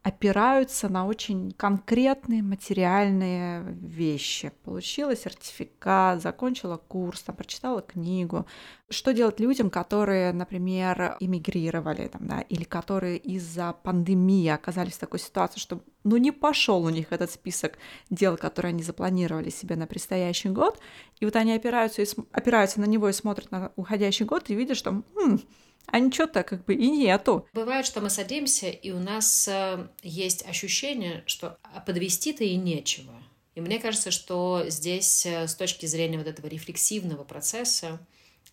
опираются 0.06 0.88
на 0.88 1.04
очень 1.04 1.50
конкретные 1.56 2.40
материальные 2.40 3.64
вещи. 3.82 4.52
Получила 4.62 5.16
сертификат, 5.16 6.22
закончила 6.22 6.76
курс, 6.76 7.22
там, 7.22 7.34
прочитала 7.34 7.82
книгу. 7.82 8.46
Что 8.88 9.12
делать 9.12 9.40
людям, 9.40 9.68
которые, 9.68 10.32
например, 10.32 11.16
эмигрировали, 11.18 12.06
там, 12.06 12.28
да, 12.28 12.40
или 12.42 12.62
которые 12.62 13.16
из-за 13.16 13.72
пандемии 13.72 14.46
оказались 14.46 14.92
в 14.92 15.00
такой 15.00 15.18
ситуации, 15.18 15.58
что 15.58 15.82
ну 16.04 16.16
не 16.18 16.30
пошел 16.30 16.84
у 16.84 16.90
них 16.90 17.06
этот 17.10 17.32
список 17.32 17.76
дел, 18.08 18.36
которые 18.36 18.70
они 18.70 18.84
запланировали 18.84 19.50
себе 19.50 19.74
на 19.74 19.88
предстоящий 19.88 20.50
год, 20.50 20.78
и 21.18 21.24
вот 21.24 21.34
они 21.34 21.52
опираются, 21.52 22.02
и, 22.02 22.06
опираются 22.30 22.80
на 22.80 22.84
него 22.84 23.08
и 23.08 23.12
смотрят 23.12 23.50
на 23.50 23.72
уходящий 23.74 24.24
год 24.24 24.50
и 24.50 24.54
видят, 24.54 24.76
что 24.76 25.02
хм, 25.16 25.40
а 25.86 25.98
ничего-то 25.98 26.42
как 26.42 26.64
бы 26.64 26.74
и 26.74 26.90
нету. 26.90 27.46
Бывает, 27.52 27.86
что 27.86 28.00
мы 28.00 28.10
садимся, 28.10 28.68
и 28.68 28.90
у 28.90 28.98
нас 28.98 29.48
э, 29.48 29.88
есть 30.02 30.46
ощущение, 30.46 31.22
что 31.26 31.58
подвести-то 31.86 32.44
и 32.44 32.56
нечего. 32.56 33.14
И 33.54 33.60
мне 33.60 33.78
кажется, 33.78 34.10
что 34.10 34.64
здесь 34.68 35.24
э, 35.24 35.48
с 35.48 35.54
точки 35.54 35.86
зрения 35.86 36.18
вот 36.18 36.26
этого 36.26 36.46
рефлексивного 36.46 37.24
процесса, 37.24 37.98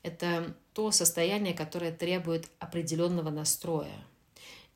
это 0.02 0.56
то 0.74 0.92
состояние, 0.92 1.54
которое 1.54 1.92
требует 1.92 2.50
определенного 2.60 3.30
настроя. 3.30 4.06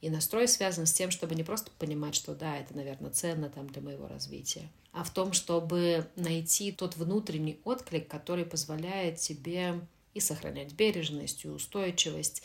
И 0.01 0.09
настрой 0.09 0.47
связан 0.47 0.85
с 0.85 0.93
тем, 0.93 1.11
чтобы 1.11 1.33
не 1.33 1.43
просто 1.43 1.71
понимать, 1.79 2.13
что 2.13 2.35
да, 2.35 2.57
это, 2.57 2.75
наверное, 2.75 3.09
ценно 3.09 3.49
там 3.49 3.67
для 3.67 3.81
моего 3.81 4.07
развития, 4.07 4.69
а 4.91 5.03
в 5.03 5.09
том, 5.09 5.33
чтобы 5.33 6.07
найти 6.15 6.71
тот 6.71 6.97
внутренний 6.97 7.59
отклик, 7.63 8.07
который 8.07 8.45
позволяет 8.45 9.17
тебе 9.17 9.81
и 10.17 10.19
сохранять 10.19 10.73
бережность 10.73 11.45
и 11.45 11.47
устойчивость, 11.47 12.41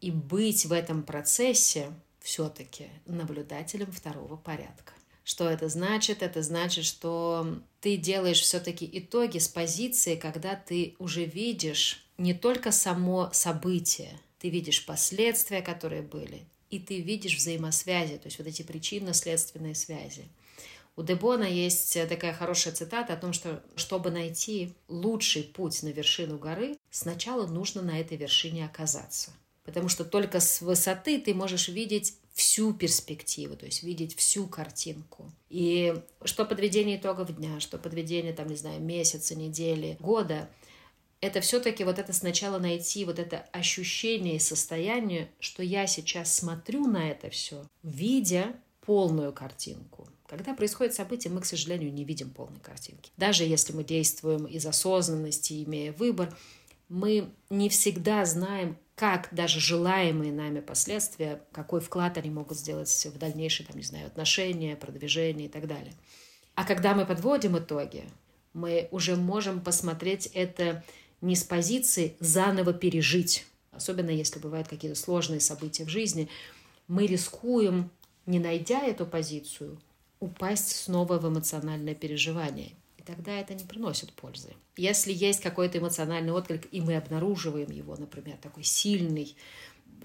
и 0.00 0.10
быть 0.10 0.64
в 0.64 0.72
этом 0.72 1.02
процессе 1.02 1.92
все-таки 2.20 2.88
наблюдателем 3.04 3.90
второго 3.90 4.36
порядка. 4.36 4.92
Что 5.24 5.50
это 5.50 5.68
значит? 5.68 6.22
Это 6.22 6.42
значит, 6.42 6.84
что 6.84 7.60
ты 7.80 7.96
делаешь 7.96 8.40
все-таки 8.40 8.88
итоги 8.92 9.38
с 9.38 9.48
позиции, 9.48 10.14
когда 10.14 10.54
ты 10.54 10.94
уже 11.00 11.24
видишь 11.24 12.06
не 12.16 12.32
только 12.32 12.70
само 12.70 13.30
событие, 13.32 14.20
ты 14.38 14.48
видишь 14.48 14.86
последствия, 14.86 15.62
которые 15.62 16.02
были, 16.02 16.46
и 16.70 16.78
ты 16.78 17.00
видишь 17.00 17.36
взаимосвязи, 17.36 18.18
то 18.18 18.26
есть 18.26 18.38
вот 18.38 18.46
эти 18.46 18.62
причинно-следственные 18.62 19.74
связи. 19.74 20.28
У 20.96 21.02
Дебона 21.02 21.44
есть 21.44 21.92
такая 22.08 22.32
хорошая 22.32 22.72
цитата 22.72 23.12
о 23.12 23.16
том, 23.18 23.34
что 23.34 23.62
чтобы 23.76 24.10
найти 24.10 24.74
лучший 24.88 25.42
путь 25.42 25.82
на 25.82 25.88
вершину 25.88 26.38
горы, 26.38 26.78
сначала 26.90 27.46
нужно 27.46 27.82
на 27.82 28.00
этой 28.00 28.16
вершине 28.16 28.64
оказаться. 28.64 29.30
Потому 29.64 29.88
что 29.88 30.04
только 30.04 30.40
с 30.40 30.62
высоты 30.62 31.20
ты 31.20 31.34
можешь 31.34 31.68
видеть 31.68 32.14
всю 32.32 32.72
перспективу, 32.72 33.56
то 33.56 33.66
есть 33.66 33.82
видеть 33.82 34.16
всю 34.16 34.46
картинку. 34.46 35.30
И 35.50 35.94
что 36.24 36.44
подведение 36.44 36.96
итогов 36.96 37.34
дня, 37.36 37.60
что 37.60 37.76
подведение, 37.76 38.32
там, 38.32 38.46
не 38.46 38.56
знаю, 38.56 38.80
месяца, 38.80 39.34
недели, 39.34 39.96
года, 40.00 40.48
это 41.20 41.40
все-таки 41.40 41.82
вот 41.84 41.98
это 41.98 42.12
сначала 42.12 42.58
найти 42.58 43.04
вот 43.04 43.18
это 43.18 43.38
ощущение 43.52 44.36
и 44.36 44.40
состояние, 44.40 45.30
что 45.40 45.62
я 45.62 45.86
сейчас 45.86 46.34
смотрю 46.34 46.86
на 46.86 47.10
это 47.10 47.28
все, 47.28 47.66
видя 47.82 48.54
полную 48.82 49.32
картинку. 49.32 50.08
Когда 50.26 50.54
происходит 50.54 50.94
событие, 50.94 51.32
мы, 51.32 51.40
к 51.40 51.46
сожалению, 51.46 51.92
не 51.92 52.04
видим 52.04 52.30
полной 52.30 52.60
картинки. 52.60 53.12
Даже 53.16 53.44
если 53.44 53.72
мы 53.72 53.84
действуем 53.84 54.44
из 54.46 54.66
осознанности, 54.66 55.62
имея 55.64 55.92
выбор, 55.92 56.36
мы 56.88 57.30
не 57.48 57.68
всегда 57.68 58.24
знаем, 58.24 58.76
как 58.96 59.28
даже 59.30 59.60
желаемые 59.60 60.32
нами 60.32 60.60
последствия, 60.60 61.42
какой 61.52 61.80
вклад 61.80 62.16
они 62.16 62.30
могут 62.30 62.58
сделать 62.58 63.06
в 63.12 63.18
дальнейшие, 63.18 63.66
там, 63.66 63.76
не 63.76 63.82
знаю, 63.82 64.06
отношения, 64.06 64.74
продвижение 64.74 65.46
и 65.46 65.50
так 65.50 65.66
далее. 65.66 65.92
А 66.54 66.64
когда 66.64 66.94
мы 66.94 67.04
подводим 67.04 67.58
итоги, 67.58 68.04
мы 68.54 68.88
уже 68.90 69.16
можем 69.16 69.60
посмотреть 69.60 70.26
это 70.32 70.82
не 71.20 71.36
с 71.36 71.44
позиции 71.44 72.16
заново 72.20 72.72
пережить, 72.72 73.46
особенно 73.70 74.10
если 74.10 74.38
бывают 74.38 74.66
какие-то 74.66 74.98
сложные 74.98 75.40
события 75.40 75.84
в 75.84 75.90
жизни, 75.90 76.28
мы 76.88 77.06
рискуем, 77.06 77.90
не 78.24 78.38
найдя 78.38 78.82
эту 78.82 79.04
позицию, 79.04 79.78
упасть 80.26 80.76
снова 80.76 81.18
в 81.18 81.28
эмоциональное 81.28 81.94
переживание. 81.94 82.72
И 82.98 83.02
тогда 83.02 83.32
это 83.32 83.54
не 83.54 83.64
приносит 83.64 84.12
пользы. 84.12 84.54
Если 84.76 85.12
есть 85.12 85.40
какой-то 85.40 85.78
эмоциональный 85.78 86.32
отклик, 86.32 86.68
и 86.72 86.80
мы 86.80 86.96
обнаруживаем 86.96 87.70
его, 87.70 87.96
например, 87.96 88.36
такой 88.36 88.64
сильный 88.64 89.36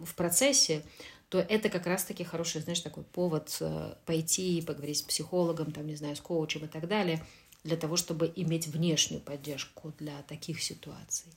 в 0.03 0.15
процессе, 0.15 0.83
то 1.29 1.39
это 1.39 1.69
как 1.69 1.85
раз-таки 1.85 2.23
хороший, 2.23 2.61
знаешь, 2.61 2.81
такой 2.81 3.03
повод 3.03 3.55
э, 3.61 3.93
пойти 4.05 4.57
и 4.57 4.61
поговорить 4.61 4.97
с 4.97 5.01
психологом, 5.01 5.71
там, 5.71 5.87
не 5.87 5.95
знаю, 5.95 6.15
с 6.15 6.21
коучем 6.21 6.65
и 6.65 6.67
так 6.67 6.87
далее, 6.87 7.23
для 7.63 7.77
того, 7.77 7.95
чтобы 7.95 8.31
иметь 8.35 8.67
внешнюю 8.67 9.21
поддержку 9.21 9.93
для 9.97 10.21
таких 10.23 10.61
ситуаций. 10.61 11.31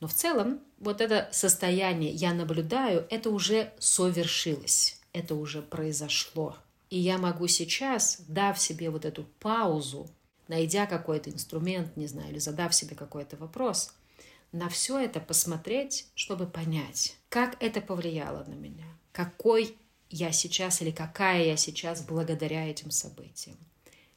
Но 0.00 0.08
в 0.08 0.14
целом 0.14 0.60
вот 0.78 1.00
это 1.00 1.28
состояние 1.32 2.12
«я 2.12 2.32
наблюдаю»— 2.32 3.06
это 3.10 3.30
уже 3.30 3.72
совершилось, 3.78 4.98
это 5.12 5.34
уже 5.34 5.62
произошло. 5.62 6.56
И 6.94 6.98
я 6.98 7.18
могу 7.18 7.48
сейчас, 7.48 8.20
дав 8.28 8.56
себе 8.56 8.88
вот 8.88 9.04
эту 9.04 9.24
паузу, 9.40 10.08
найдя 10.46 10.86
какой-то 10.86 11.28
инструмент, 11.28 11.96
не 11.96 12.06
знаю, 12.06 12.30
или 12.30 12.38
задав 12.38 12.72
себе 12.72 12.94
какой-то 12.94 13.36
вопрос, 13.36 13.92
на 14.52 14.68
все 14.68 15.00
это 15.00 15.18
посмотреть, 15.18 16.06
чтобы 16.14 16.46
понять, 16.46 17.16
как 17.30 17.60
это 17.60 17.80
повлияло 17.80 18.44
на 18.44 18.54
меня, 18.54 18.86
какой 19.10 19.76
я 20.08 20.30
сейчас 20.30 20.82
или 20.82 20.92
какая 20.92 21.44
я 21.44 21.56
сейчас 21.56 22.00
благодаря 22.00 22.64
этим 22.70 22.92
событиям, 22.92 23.56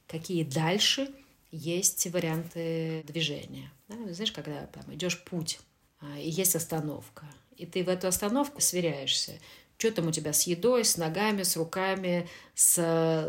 какие 0.06 0.44
дальше 0.44 1.12
есть 1.50 2.06
варианты 2.06 3.02
движения. 3.08 3.72
Да? 3.88 3.96
Знаешь, 4.12 4.30
когда 4.30 4.66
там, 4.68 4.84
идешь 4.94 5.20
путь, 5.24 5.58
а, 5.98 6.16
и 6.16 6.30
есть 6.30 6.54
остановка, 6.54 7.26
и 7.56 7.66
ты 7.66 7.82
в 7.82 7.88
эту 7.88 8.06
остановку 8.06 8.60
сверяешься, 8.60 9.40
что 9.78 9.92
там 9.92 10.08
у 10.08 10.12
тебя 10.12 10.32
с 10.32 10.42
едой, 10.42 10.84
с 10.84 10.96
ногами, 10.96 11.42
с 11.42 11.56
руками, 11.56 12.28
с, 12.54 12.78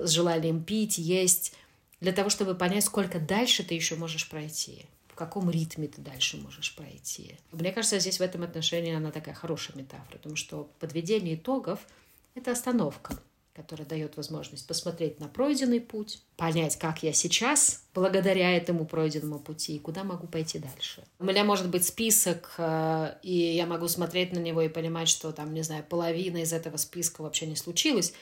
с 0.03 0.09
желанием 0.09 0.63
пить, 0.63 0.97
есть, 0.97 1.53
для 2.01 2.11
того, 2.11 2.29
чтобы 2.29 2.55
понять, 2.55 2.85
сколько 2.85 3.19
дальше 3.19 3.63
ты 3.63 3.75
еще 3.75 3.95
можешь 3.95 4.27
пройти, 4.29 4.85
в 5.07 5.15
каком 5.15 5.49
ритме 5.49 5.87
ты 5.87 6.01
дальше 6.01 6.37
можешь 6.37 6.75
пройти. 6.75 7.37
Мне 7.51 7.71
кажется, 7.71 7.99
здесь 7.99 8.19
в 8.19 8.23
этом 8.23 8.43
отношении 8.43 8.95
она 8.95 9.11
такая 9.11 9.35
хорошая 9.35 9.77
метафора, 9.77 10.17
потому 10.17 10.35
что 10.35 10.69
подведение 10.79 11.35
итогов– 11.35 11.79
это 12.35 12.51
остановка– 12.51 13.17
которая 13.59 13.85
дает 13.85 14.15
возможность 14.15 14.65
посмотреть 14.65 15.19
на 15.19 15.27
пройденный 15.27 15.81
путь, 15.81 16.21
понять, 16.37 16.77
как 16.77 17.03
я 17.03 17.11
сейчас, 17.11 17.83
благодаря 17.93 18.55
этому 18.55 18.85
пройденному 18.85 19.37
пути, 19.37 19.75
и 19.75 19.79
куда 19.79 20.05
могу 20.05 20.27
пойти 20.27 20.59
дальше. 20.59 21.03
У 21.19 21.25
меня 21.25 21.43
может 21.43 21.69
быть 21.69 21.83
список, 21.83 22.53
э, 22.57 23.15
и 23.21 23.33
я 23.33 23.65
могу 23.65 23.89
смотреть 23.89 24.31
на 24.31 24.39
него 24.39 24.61
и 24.61 24.69
понимать, 24.69 25.09
что 25.09 25.33
там, 25.33 25.53
не 25.53 25.61
знаю, 25.61 25.83
половина 25.83 26.37
из 26.37 26.53
этого 26.53 26.77
списка 26.77 27.21
вообще 27.21 27.47
не 27.47 27.57
случилось, 27.57 28.13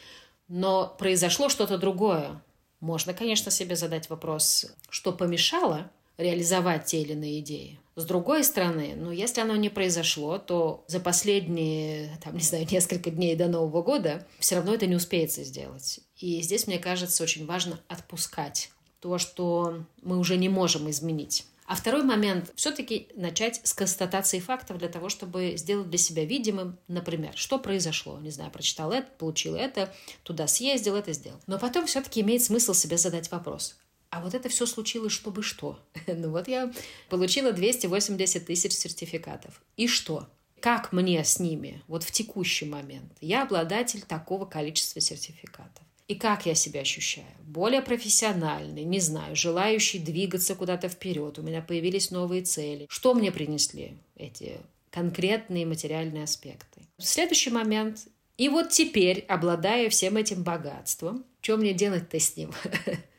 но 0.47 0.95
произошло 0.97 1.49
что-то 1.49 1.77
другое. 1.77 2.41
Можно, 2.79 3.13
конечно, 3.13 3.51
себе 3.51 3.75
задать 3.75 4.09
вопрос, 4.09 4.65
что 4.89 5.11
помешало, 5.11 5.91
реализовать 6.17 6.85
те 6.85 7.03
или 7.03 7.11
иные 7.13 7.41
идеи. 7.41 7.79
С 7.97 8.05
другой 8.05 8.43
стороны, 8.43 8.93
ну, 8.95 9.09
если 9.09 9.41
оно 9.41 9.55
не 9.55 9.69
произошло, 9.69 10.37
то 10.37 10.85
за 10.85 10.99
последние, 10.99 12.15
там, 12.23 12.35
не 12.35 12.43
знаю, 12.43 12.67
несколько 12.71 13.09
дней 13.09 13.35
до 13.35 13.47
Нового 13.47 13.81
года 13.81 14.27
все 14.37 14.55
равно 14.55 14.75
это 14.75 14.85
не 14.85 14.95
успеется 14.95 15.43
сделать. 15.43 15.99
И 16.15 16.39
здесь, 16.43 16.67
мне 16.67 16.77
кажется, 16.77 17.23
очень 17.23 17.47
важно 17.47 17.79
отпускать 17.87 18.69
то, 18.99 19.17
что 19.17 19.83
мы 20.03 20.19
уже 20.19 20.37
не 20.37 20.47
можем 20.47 20.87
изменить. 20.91 21.47
А 21.65 21.75
второй 21.75 22.03
момент– 22.03 22.51
все-таки 22.55 23.07
начать 23.15 23.61
с 23.63 23.73
констатации 23.73 24.39
фактов 24.39 24.77
для 24.77 24.89
того, 24.89 25.09
чтобы 25.09 25.55
сделать 25.57 25.89
для 25.89 25.97
себя 25.97 26.23
видимым, 26.23 26.77
например, 26.87 27.33
что 27.35 27.57
произошло. 27.57 28.19
Не 28.19 28.29
знаю, 28.29 28.51
прочитал 28.51 28.91
это, 28.91 29.07
получил 29.17 29.55
это, 29.55 29.91
туда 30.21 30.45
съездил, 30.45 30.95
это 30.95 31.13
сделал. 31.13 31.39
Но 31.47 31.57
потом 31.57 31.87
все-таки 31.87 32.21
имеет 32.21 32.43
смысл 32.43 32.75
себе 32.75 32.97
задать 32.97 33.31
вопрос. 33.31 33.75
А 34.09 34.21
вот 34.21 34.33
это 34.33 34.49
все 34.49 34.65
случилось, 34.65 35.13
чтобы 35.13 35.43
что? 35.43 35.79
ну 36.07 36.31
вот 36.31 36.47
я 36.47 36.71
получила 37.09 37.51
280 37.51 38.45
тысяч 38.45 38.73
сертификатов. 38.73 39.61
И 39.75 39.87
что? 39.87 40.27
Как 40.59 40.91
мне 40.91 41.23
с 41.23 41.39
ними 41.39 41.83
вот 41.87 42.03
в 42.03 42.11
текущий 42.11 42.65
момент? 42.65 43.11
Я 43.21 43.43
обладатель 43.43 44.01
такого 44.01 44.45
количества 44.45 45.01
сертификатов. 45.01 45.83
И 46.07 46.15
как 46.15 46.45
я 46.45 46.55
себя 46.55 46.81
ощущаю? 46.81 47.27
Более 47.45 47.81
профессиональный, 47.81 48.83
не 48.85 49.01
знаю, 49.01 49.35
желающий 49.35 49.99
двигаться 49.99 50.55
куда-то 50.55 50.87
вперед. 50.87 51.37
У 51.37 51.41
меня 51.41 51.61
появились 51.61 52.11
новые 52.11 52.43
цели. 52.43 52.87
Что 52.89 53.13
мне 53.13 53.31
принесли 53.31 53.97
эти 54.15 54.57
конкретные 54.89 55.65
материальные 55.65 56.23
аспекты? 56.23 56.81
Следующий 56.97 57.49
момент. 57.49 58.07
И 58.37 58.47
вот 58.47 58.69
теперь, 58.69 59.25
обладая 59.27 59.89
всем 59.89 60.15
этим 60.15 60.43
богатством, 60.43 61.25
что 61.41 61.57
мне 61.57 61.73
делать-то 61.73 62.19
с 62.19 62.37
ним? 62.37 62.53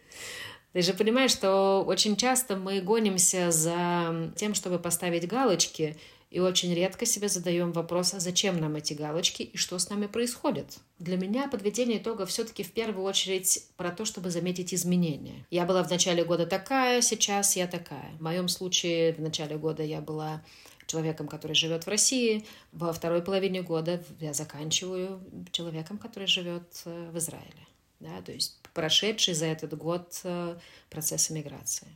Ты 0.73 0.83
же 0.83 0.93
понимаешь, 0.93 1.31
что 1.31 1.83
очень 1.87 2.17
часто 2.17 2.57
мы 2.57 2.81
гонимся 2.81 3.51
за 3.51 4.33
тем, 4.37 4.55
чтобы 4.55 4.79
поставить 4.79 5.27
галочки, 5.27 5.97
и 6.31 6.41
очень 6.41 6.75
редко 6.75 7.07
себе 7.07 7.29
задаем 7.29 7.73
вопрос, 7.73 8.13
а 8.13 8.21
зачем 8.21 8.61
нам 8.61 8.77
эти 8.77 8.93
галочки 8.93 9.43
и 9.43 9.57
что 9.57 9.79
с 9.79 9.89
нами 9.89 10.07
происходит. 10.07 10.79
Для 10.99 11.17
меня 11.17 11.49
подведение 11.49 11.99
итога 11.99 12.27
все-таки 12.27 12.63
в 12.63 12.73
первую 12.73 13.05
очередь 13.07 13.65
про 13.77 13.91
то, 13.91 14.05
чтобы 14.05 14.31
заметить 14.31 14.75
изменения. 14.75 15.47
Я 15.51 15.65
была 15.65 15.83
в 15.83 15.91
начале 15.91 16.25
года 16.25 16.47
такая, 16.47 17.01
сейчас 17.01 17.57
я 17.57 17.67
такая. 17.67 18.13
В 18.19 18.23
моем 18.23 18.49
случае 18.49 19.15
в 19.15 19.21
начале 19.21 19.57
года 19.57 19.83
я 19.83 20.03
была 20.03 20.43
человеком, 20.87 21.29
который 21.29 21.55
живет 21.55 21.85
в 21.85 21.89
России. 21.89 22.45
Во 22.73 22.93
второй 22.93 23.23
половине 23.23 23.63
года 23.63 24.03
я 24.21 24.35
заканчиваю 24.35 25.21
человеком, 25.51 25.97
который 25.99 26.29
живет 26.29 26.83
э, 26.85 27.11
в 27.11 27.19
Израиле 27.19 27.69
да, 28.01 28.23
то 28.23 28.33
есть 28.33 28.58
прошедший 28.75 29.35
за 29.35 29.47
этот 29.47 29.77
год 29.77 30.21
э, 30.25 30.59
процесс 30.91 31.31
эмиграции. 31.31 31.89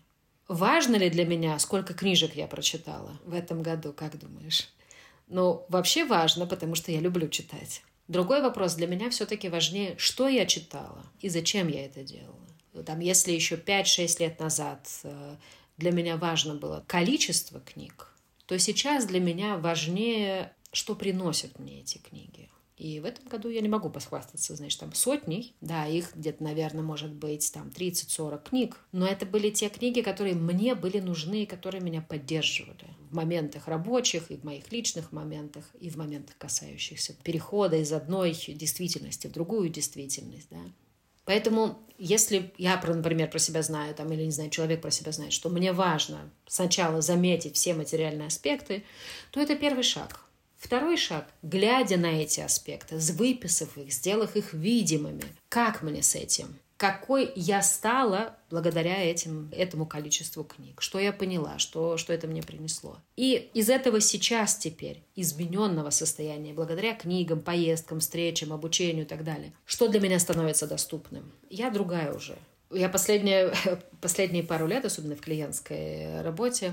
Важно 0.49 0.97
ли 0.97 1.09
для 1.09 1.25
меня, 1.25 1.59
сколько 1.59 1.95
книжек 1.95 2.35
я 2.37 2.47
прочитала 2.47 3.19
в 3.25 3.35
этом 3.35 3.63
году, 3.63 3.93
как 3.93 4.19
думаешь? 4.19 4.69
Ну, 5.29 5.65
вообще 5.69 6.05
важно, 6.05 6.47
потому 6.47 6.75
что 6.75 6.93
я 6.93 7.01
люблю 7.01 7.29
читать. 7.29 7.83
Другой 8.09 8.43
вопрос 8.43 8.75
для 8.75 8.87
меня 8.87 9.09
все-таки 9.11 9.49
важнее, 9.49 9.97
что 9.97 10.29
я 10.29 10.45
читала 10.45 11.05
и 11.21 11.29
зачем 11.29 11.69
я 11.69 11.87
это 11.87 12.03
делала. 12.03 12.37
Там, 12.85 13.01
если 13.01 13.33
еще 13.33 13.57
5-6 13.57 14.21
лет 14.21 14.41
назад 14.41 14.89
э, 15.05 15.37
для 15.77 15.93
меня 15.93 16.17
важно 16.17 16.55
было 16.55 16.85
количество 16.87 17.61
книг, 17.61 18.09
то 18.47 18.59
сейчас 18.59 19.07
для 19.07 19.21
меня 19.21 19.57
важнее, 19.57 20.53
что 20.73 20.95
приносят 20.95 21.59
мне 21.59 21.81
эти 21.81 21.99
книги. 21.99 22.51
И 22.83 22.99
в 22.99 23.05
этом 23.05 23.29
году 23.29 23.49
я 23.49 23.61
не 23.61 23.69
могу 23.69 23.91
похвастаться, 23.91 24.57
значит, 24.57 24.81
там 24.81 24.93
сотней. 24.93 25.55
Да, 25.61 25.87
их 25.87 26.17
где-то, 26.17 26.43
наверное, 26.43 26.83
может 26.83 27.13
быть 27.13 27.53
там 27.53 27.69
30-40 27.69 28.43
книг. 28.43 28.77
Но 28.91 29.07
это 29.07 29.25
были 29.25 29.51
те 29.51 29.69
книги, 29.69 30.01
которые 30.01 30.35
мне 30.35 30.75
были 30.75 30.99
нужны 30.99 31.45
и 31.45 31.47
которые 31.47 31.81
меня 31.81 32.03
поддерживали 32.03 32.89
в 33.09 33.15
моментах 33.15 33.69
рабочих 33.69 34.33
и 34.33 34.37
в 34.37 34.43
моих 34.43 34.73
личных 34.73 35.13
моментах, 35.13 35.65
и 35.79 35.91
в 35.91 35.97
моментах, 35.97 36.37
касающихся 36.39 37.15
перехода 37.23 37.77
из 37.77 37.93
одной 37.93 38.33
действительности 38.33 39.29
в 39.29 39.33
другую 39.33 39.69
действительность. 39.69 40.49
Да. 40.51 40.59
Поэтому, 41.25 41.79
если 41.99 42.53
я, 42.59 42.83
например, 42.85 43.31
про 43.31 43.39
себя 43.39 43.63
знаю, 43.63 43.95
там, 43.95 44.13
или, 44.13 44.25
не 44.25 44.33
знаю, 44.33 44.51
человек 44.51 44.83
про 44.83 44.91
себя 44.91 45.13
знает, 45.13 45.33
что 45.33 45.51
мне 45.51 45.73
важно 45.73 46.33
сначала 46.49 47.01
заметить 47.01 47.55
все 47.55 47.75
материальные 47.75 48.27
аспекты, 48.27 48.83
то 49.31 49.41
это 49.41 49.55
первый 49.55 49.85
шаг– 49.85 50.19
Второй 50.63 50.97
шаг, 50.97 51.27
глядя 51.43 51.97
на 51.97 52.23
эти 52.23 52.39
аспекты, 52.39 52.97
выписав 52.97 53.77
их, 53.77 53.93
сделав 53.93 54.37
их 54.37 54.55
видимыми, 54.55 55.25
как 55.49 55.83
мне 55.83 56.05
с 56.05 56.15
этим? 56.15 56.57
Какой 56.77 57.33
я 57.35 57.63
стала 57.63 58.37
благодаря 58.49 59.03
этим, 59.03 59.51
этому 59.51 59.87
количеству 59.87 60.45
книг? 60.45 60.81
Что 60.81 61.01
я 61.01 61.13
поняла? 61.13 61.59
Что, 61.59 61.97
что 61.97 62.13
это 62.13 62.29
мне 62.29 62.45
принесло? 62.45 62.97
И 63.17 63.51
из 63.55 63.71
этого 63.71 64.01
сейчас 64.01 64.57
теперь, 64.57 65.03
измененного 65.17 65.91
состояния, 65.91 66.53
благодаря 66.53 66.95
книгам, 66.95 67.41
поездкам, 67.41 67.99
встречам, 67.99 68.53
обучению 68.53 69.05
и 69.05 69.09
так 69.09 69.25
далее, 69.25 69.53
что 69.65 69.89
для 69.89 69.99
меня 69.99 70.21
становится 70.21 70.69
доступным? 70.69 71.33
Я 71.51 71.71
другая 71.71 72.13
уже. 72.13 72.39
Я 72.71 72.89
последние, 72.89 73.53
последние 74.01 74.45
пару 74.45 74.69
лет, 74.69 74.85
особенно 74.85 75.17
в 75.17 75.21
клиентской 75.21 76.23
работе, 76.23 76.73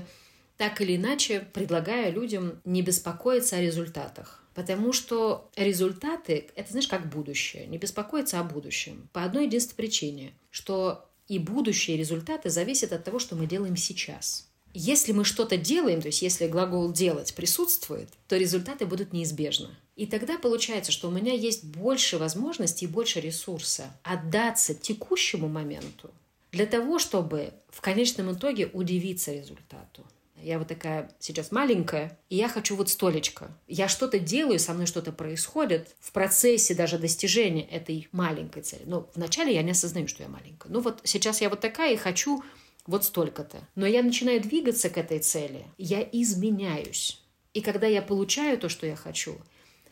так 0.60 0.82
или 0.82 0.96
иначе 0.96 1.48
предлагая 1.54 2.10
людям 2.10 2.60
не 2.66 2.82
беспокоиться 2.82 3.56
о 3.56 3.62
результатах. 3.62 4.44
Потому 4.52 4.92
что 4.92 5.48
результаты— 5.56 6.48
это, 6.54 6.72
знаешь, 6.72 6.86
как 6.86 7.08
будущее. 7.08 7.66
Не 7.66 7.78
беспокоиться 7.78 8.38
о 8.38 8.44
будущем. 8.44 9.08
По 9.14 9.24
одной 9.24 9.46
единственной 9.46 9.76
причине, 9.76 10.34
что 10.50 11.08
и 11.28 11.38
будущие 11.38 11.96
результаты 11.96 12.50
зависят 12.50 12.92
от 12.92 13.04
того, 13.04 13.18
что 13.18 13.36
мы 13.36 13.46
делаем 13.46 13.74
сейчас. 13.78 14.50
Если 14.74 15.12
мы 15.12 15.24
что-то 15.24 15.56
делаем, 15.56 16.02
то 16.02 16.08
есть 16.08 16.20
если 16.20 16.46
глагол 16.46 16.92
«делать» 16.92 17.32
присутствует, 17.34 18.10
то 18.28 18.36
результаты 18.36 18.84
будут 18.84 19.14
неизбежны. 19.14 19.70
И 19.96 20.04
тогда 20.04 20.36
получается, 20.36 20.92
что 20.92 21.08
у 21.08 21.10
меня 21.10 21.32
есть 21.32 21.64
больше 21.64 22.18
возможностей 22.18 22.84
и 22.84 22.88
больше 22.88 23.20
ресурса 23.20 23.98
отдаться 24.02 24.74
текущему 24.74 25.48
моменту 25.48 26.10
для 26.52 26.66
того, 26.66 26.98
чтобы 26.98 27.54
в 27.70 27.80
конечном 27.80 28.34
итоге 28.34 28.66
удивиться 28.66 29.32
результату. 29.32 30.04
Я 30.42 30.58
вот 30.58 30.68
такая 30.68 31.10
сейчас 31.18 31.52
маленькая, 31.52 32.18
и 32.28 32.36
я 32.36 32.48
хочу 32.48 32.76
вот 32.76 32.88
столечко. 32.88 33.50
Я 33.66 33.88
что-то 33.88 34.18
делаю, 34.18 34.58
со 34.58 34.72
мной 34.72 34.86
что-то 34.86 35.12
происходит 35.12 35.94
в 36.00 36.12
процессе 36.12 36.74
даже 36.74 36.98
достижения 36.98 37.64
этой 37.64 38.08
маленькой 38.12 38.62
цели. 38.62 38.82
Но 38.86 39.10
вначале 39.14 39.54
я 39.54 39.62
не 39.62 39.72
осознаю, 39.72 40.08
что 40.08 40.22
я 40.22 40.28
маленькая. 40.28 40.68
Ну 40.68 40.80
вот 40.80 41.00
сейчас 41.04 41.40
я 41.40 41.50
вот 41.50 41.60
такая 41.60 41.94
и 41.94 41.96
хочу 41.96 42.42
вот 42.86 43.04
столько-то. 43.04 43.58
Но 43.74 43.86
я 43.86 44.02
начинаю 44.02 44.40
двигаться 44.40 44.90
к 44.90 44.98
этой 44.98 45.20
цели, 45.20 45.64
я 45.78 46.02
изменяюсь. 46.02 47.22
И 47.54 47.60
когда 47.60 47.86
я 47.86 48.02
получаю 48.02 48.58
то, 48.58 48.68
что 48.68 48.86
я 48.86 48.96
хочу, 48.96 49.36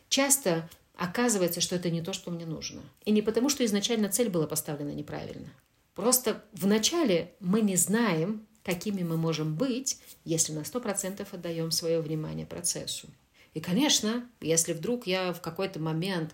часто 0.09 0.69
оказывается, 0.95 1.61
что 1.61 1.77
это 1.77 1.91
не 1.91 2.03
то, 2.03 2.13
что 2.13 2.31
мне 2.31 2.45
нужно. 2.45 2.83
И 3.05 3.13
не 3.13 3.23
потому, 3.23 3.49
что 3.49 3.65
изначально 3.65 4.09
цель 4.09 4.29
была 4.29 4.47
поставлена 4.47 4.91
неправильно. 4.91 5.49
Просто 5.95 6.45
вначале 6.53 7.35
мы 7.41 7.61
не 7.61 7.77
знаем, 7.77 8.47
какими 8.65 9.03
мы 9.03 9.17
можем 9.17 9.55
быть, 9.55 9.99
если 10.25 10.53
на 10.53 10.61
100% 10.61 11.27
отдаем 11.31 11.71
свое 11.71 12.01
внимание 12.01 12.47
процессу. 12.47 13.09
И, 13.55 13.61
конечно, 13.61 14.29
если 14.41 14.73
вдруг 14.73 15.07
я 15.07 15.33
в 15.33 15.41
какой-то 15.41 15.81
момент 15.81 16.33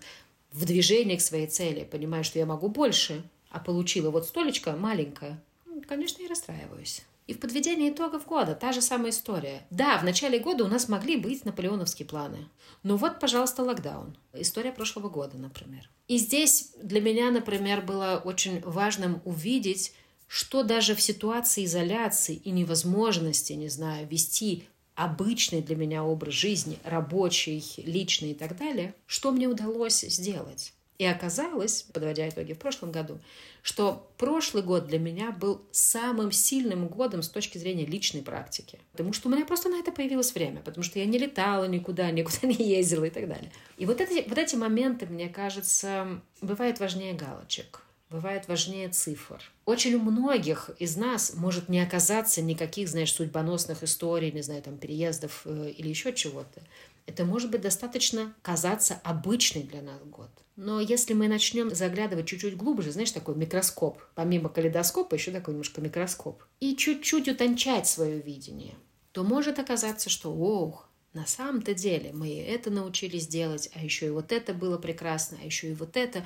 в 0.51 0.65
движении 0.65 1.15
к 1.15 1.21
своей 1.21 1.47
цели 1.47 1.83
понимаю, 1.83 2.23
что 2.23 2.39
я 2.39 2.45
могу 2.45 2.67
больше, 2.67 3.23
а 3.49 3.59
получила 3.59 4.09
вот 4.09 4.25
столечко 4.25 4.73
маленькое, 4.73 5.41
конечно, 5.87 6.21
я 6.21 6.29
расстраиваюсь. 6.29 7.03
И 7.27 7.33
в 7.33 7.39
подведении 7.39 7.89
итогов 7.89 8.27
года 8.27 8.53
та 8.53 8.71
же 8.71 8.81
самая 8.81 9.09
история. 9.09 9.65
Да, 9.71 9.97
в 9.97 10.03
начале 10.03 10.37
года 10.37 10.63
у 10.63 10.67
нас 10.67 10.87
могли 10.87 11.17
быть 11.17 11.43
наполеоновские 11.43 12.07
планы. 12.07 12.47
Но 12.83 12.97
вот, 12.97 13.19
пожалуйста, 13.19 13.63
локдаун. 13.63 14.15
История 14.33 14.71
прошлого 14.71 15.09
года, 15.09 15.37
например. 15.37 15.89
И 16.07 16.17
здесь 16.17 16.73
для 16.81 17.01
меня, 17.01 17.31
например, 17.31 17.81
было 17.81 18.21
очень 18.23 18.61
важным 18.61 19.21
увидеть, 19.25 19.93
что 20.27 20.63
даже 20.63 20.95
в 20.95 21.01
ситуации 21.01 21.65
изоляции 21.65 22.35
и 22.35 22.51
невозможности, 22.51 23.53
не 23.53 23.69
знаю, 23.69 24.07
вести 24.07 24.67
обычный 24.95 25.61
для 25.61 25.75
меня 25.75 26.03
образ 26.03 26.33
жизни, 26.33 26.79
рабочий, 26.83 27.63
личный 27.77 28.31
и 28.31 28.35
так 28.35 28.57
далее, 28.57 28.95
что 29.05 29.31
мне 29.31 29.47
удалось 29.47 30.01
сделать. 30.01 30.73
И 30.97 31.05
оказалось, 31.05 31.83
подводя 31.93 32.29
итоги 32.29 32.53
в 32.53 32.57
прошлом 32.57 32.91
году, 32.91 33.19
что 33.61 34.09
прошлый 34.17 34.63
год 34.63 34.87
для 34.87 34.97
меня 34.97 35.31
был 35.31 35.61
самым 35.71 36.31
сильным 36.31 36.87
годом 36.87 37.21
с 37.21 37.27
точки 37.27 37.57
зрения 37.57 37.85
личной 37.85 38.21
практики. 38.21 38.79
Потому 38.93 39.11
что 39.11 39.27
у 39.27 39.31
меня 39.31 39.43
просто 39.43 39.67
на 39.67 39.77
это 39.77 39.91
появилось 39.91 40.33
время, 40.33 40.61
потому 40.61 40.83
что 40.83 40.99
я 40.99 41.05
не 41.05 41.17
летала 41.17 41.65
никуда, 41.65 42.09
никуда 42.11 42.47
не 42.47 42.55
ездила 42.55 43.03
и 43.05 43.09
так 43.09 43.27
далее. 43.27 43.51
И 43.77 43.85
вот 43.85 43.99
эти, 43.99 44.27
вот 44.27 44.37
эти 44.37 44.55
моменты, 44.55 45.05
мне 45.05 45.27
кажется, 45.27 46.21
бывают 46.41 46.79
важнее 46.79 47.13
галочек. 47.13 47.81
Бывает 48.15 48.47
важнее 48.47 48.87
цифр. 48.89 49.41
Очень 49.65 49.95
у 49.95 49.99
многих 49.99 50.69
из 50.79 50.95
нас 50.95 51.33
может 51.35 51.67
не 51.67 51.81
оказаться 51.81 52.41
никаких, 52.41 52.87
знаешь, 52.87 53.13
судьбоносных 53.13 53.83
историй, 53.83 54.31
не 54.31 54.41
знаю, 54.41 54.61
там, 54.61 54.77
переездов 54.77 55.41
э, 55.45 55.71
или 55.75 55.89
еще 55.89 56.13
чего-то. 56.13 56.61
Это 57.07 57.25
может 57.25 57.51
быть 57.51 57.61
достаточно 57.61 58.33
казаться 58.41 59.01
обычный 59.03 59.63
для 59.63 59.81
нас 59.81 60.01
год. 60.05 60.29
Но 60.55 60.79
если 60.79 61.13
мы 61.13 61.27
начнем 61.27 61.75
заглядывать 61.75 62.27
чуть-чуть 62.27 62.55
глубже, 62.55 62.91
знаешь, 62.91 63.11
такой 63.11 63.35
микроскоп, 63.35 64.01
помимо 64.15 64.47
калейдоскопа, 64.47 65.15
еще 65.15 65.31
такой 65.31 65.53
немножко 65.53 65.81
микроскоп, 65.81 66.41
и 66.61 66.77
чуть-чуть 66.77 67.27
утончать 67.27 67.85
свое 67.85 68.21
видение, 68.21 68.75
то 69.11 69.23
может 69.23 69.59
оказаться, 69.59 70.09
что, 70.09 70.33
ох, 70.33 70.89
на 71.13 71.25
самом-то 71.25 71.73
деле 71.73 72.11
мы 72.13 72.41
это 72.41 72.69
научились 72.69 73.27
делать, 73.27 73.69
а 73.73 73.83
еще 73.83 74.07
и 74.07 74.09
вот 74.09 74.31
это 74.31 74.53
было 74.53 74.77
прекрасно, 74.77 75.37
а 75.41 75.45
еще 75.45 75.71
и 75.71 75.73
вот 75.73 75.97
это. 75.97 76.25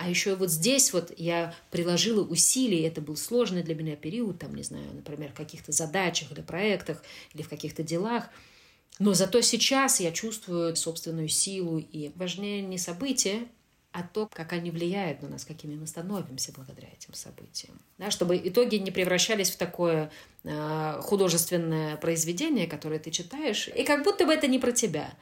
А 0.00 0.08
еще 0.08 0.34
вот 0.34 0.50
здесь 0.50 0.92
вот 0.92 1.12
я 1.16 1.54
приложила 1.70 2.22
усилия, 2.22 2.86
это 2.86 3.00
был 3.00 3.16
сложный 3.16 3.62
для 3.62 3.74
меня 3.74 3.96
период, 3.96 4.38
там, 4.38 4.54
не 4.54 4.62
знаю, 4.62 4.86
например, 4.94 5.30
в 5.30 5.36
каких-то 5.36 5.72
задачах 5.72 6.32
или 6.32 6.40
проектах, 6.40 7.02
или 7.34 7.42
в 7.42 7.48
каких-то 7.48 7.82
делах– 7.82 8.28
но 8.98 9.14
зато 9.14 9.40
сейчас 9.40 10.00
я 10.00 10.12
чувствую 10.12 10.76
собственную 10.76 11.28
силу, 11.28 11.78
и 11.78 12.12
важнее 12.14 12.62
не 12.62 12.78
события, 12.78 13.48
а 13.90 14.02
то, 14.02 14.28
как 14.32 14.52
они 14.52 14.70
влияют 14.70 15.22
на 15.22 15.28
нас, 15.28 15.44
какими 15.44 15.74
мы 15.74 15.86
становимся 15.86 16.52
благодаря 16.52 16.88
этим 16.88 17.12
событиям. 17.12 17.78
Да, 17.98 18.10
чтобы 18.10 18.40
итоги 18.42 18.76
не 18.76 18.90
превращались 18.90 19.50
в 19.50 19.56
такое 19.56 20.10
э, 20.44 21.00
художественное 21.02 21.96
произведение, 21.96 22.66
которое 22.66 22.98
ты 22.98 23.10
читаешь, 23.10 23.68
и 23.68 23.82
как 23.82 24.04
будто 24.04 24.24
бы 24.24 24.32
это 24.32 24.46
не 24.46 24.58
про 24.58 24.72
тебя. 24.72 25.12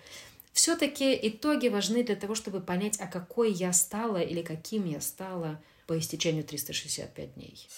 Все-таки 0.53 1.19
итоги 1.23 1.69
важны 1.69 2.03
для 2.03 2.17
того, 2.17 2.35
чтобы 2.35 2.61
понять, 2.61 2.99
а 3.01 3.07
какой 3.07 3.53
я 3.53 3.73
стала 3.73 4.19
или 4.19 4.43
каким 4.43 4.85
я 4.85 5.01
стала 5.01 5.61
по 5.87 5.99
истечению 5.99 6.45
365 6.45 7.35
дней. 7.35 7.69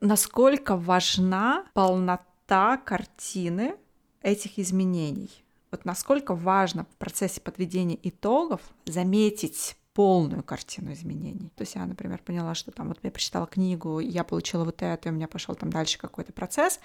Насколько 0.00 0.76
важна 0.76 1.66
полнота 1.74 2.24
та 2.46 2.76
картины 2.76 3.76
этих 4.22 4.58
изменений. 4.58 5.30
Вот 5.70 5.84
насколько 5.84 6.34
важно 6.34 6.84
в 6.84 6.96
процессе 6.96 7.40
подведения 7.40 7.98
итогов 8.02 8.60
заметить 8.86 9.76
полную 9.94 10.42
картину 10.42 10.92
изменений. 10.92 11.50
То 11.56 11.62
есть 11.62 11.74
я, 11.74 11.84
например, 11.84 12.20
поняла, 12.24 12.54
что 12.54 12.70
там 12.70 12.88
вот 12.88 12.98
я 13.02 13.10
прочитала 13.10 13.46
книгу, 13.46 13.98
я 13.98 14.24
получила 14.24 14.64
вот 14.64 14.82
это, 14.82 15.08
и 15.08 15.12
у 15.12 15.14
меня 15.14 15.26
пошел 15.26 15.54
там 15.54 15.70
дальше 15.70 15.98
какой-то 15.98 16.32
процесс. 16.32 16.80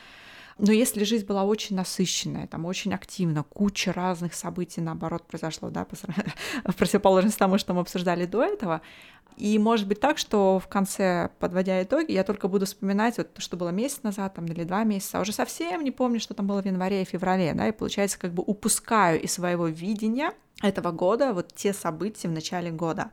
Но 0.57 0.71
если 0.71 1.03
жизнь 1.03 1.25
была 1.25 1.43
очень 1.43 1.75
насыщенная, 1.75 2.47
там 2.47 2.65
очень 2.65 2.93
активно, 2.93 3.43
куча 3.43 3.93
разных 3.93 4.33
событий, 4.33 4.81
наоборот, 4.81 5.25
произошло, 5.27 5.69
да, 5.69 5.85
в 6.65 6.75
противоположность 6.75 7.37
тому, 7.37 7.57
что 7.57 7.73
мы 7.73 7.81
обсуждали 7.81 8.25
до 8.25 8.43
этого, 8.43 8.81
и 9.37 9.57
может 9.57 9.87
быть 9.87 9.99
так, 9.99 10.17
что 10.17 10.59
в 10.59 10.67
конце, 10.67 11.29
подводя 11.39 11.81
итоги, 11.81 12.11
я 12.11 12.23
только 12.23 12.47
буду 12.47 12.65
вспоминать 12.65 13.17
вот 13.17 13.33
то, 13.33 13.41
что 13.41 13.57
было 13.57 13.69
месяц 13.69 14.03
назад 14.03 14.35
там, 14.35 14.45
или 14.45 14.63
два 14.63 14.83
месяца, 14.83 15.17
а 15.17 15.21
уже 15.21 15.31
совсем 15.31 15.83
не 15.83 15.91
помню, 15.91 16.19
что 16.19 16.33
там 16.33 16.47
было 16.47 16.61
в 16.61 16.65
январе 16.65 17.01
и 17.01 17.05
феврале, 17.05 17.53
да, 17.53 17.67
и 17.67 17.71
получается 17.71 18.19
как 18.19 18.33
бы 18.33 18.43
упускаю 18.45 19.21
из 19.21 19.31
своего 19.31 19.67
видения 19.67 20.33
этого 20.61 20.91
года 20.91 21.33
вот 21.33 21.53
те 21.55 21.73
события 21.73 22.27
в 22.27 22.31
начале 22.31 22.71
года. 22.71 23.11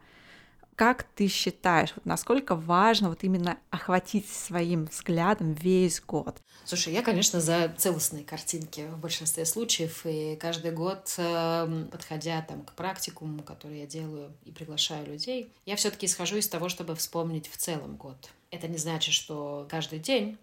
Как 0.79 1.03
ты 1.03 1.27
считаешь, 1.27 1.93
вот 1.97 2.07
насколько 2.07 2.55
важно 2.55 3.09
вот 3.09 3.25
именно 3.25 3.59
охватить 3.71 4.29
своим 4.29 4.85
взглядом 4.87 5.55
весь 5.55 6.01
год? 6.01 6.41
Слушай, 6.64 6.93
я, 6.93 7.03
конечно, 7.03 7.41
за 7.41 7.75
целостные 7.77 8.23
картинки 8.23 8.87
в 8.87 8.97
большинстве 8.99 9.45
случаев, 9.45 10.03
и 10.05 10.37
каждый 10.37 10.71
год, 10.71 11.12
эм, 11.17 11.88
подходя 11.88 12.43
там 12.43 12.62
к 12.62 12.75
практикуму, 12.75 13.43
который 13.43 13.81
я 13.81 13.87
делаю 13.87 14.33
и 14.45 14.53
приглашаю 14.53 15.05
людей, 15.05 15.53
я 15.67 15.75
все-таки 15.75 16.07
исхожу 16.07 16.37
из 16.37 16.47
того, 16.47 16.69
чтобы 16.69 16.95
вспомнить 16.95 17.51
в 17.51 17.57
целом 17.57 17.97
год. 17.97 18.31
Это 18.53 18.69
не 18.69 18.79
значит, 18.79 19.14
что 19.14 19.67
каждый 19.69 19.99
день, 19.99 20.38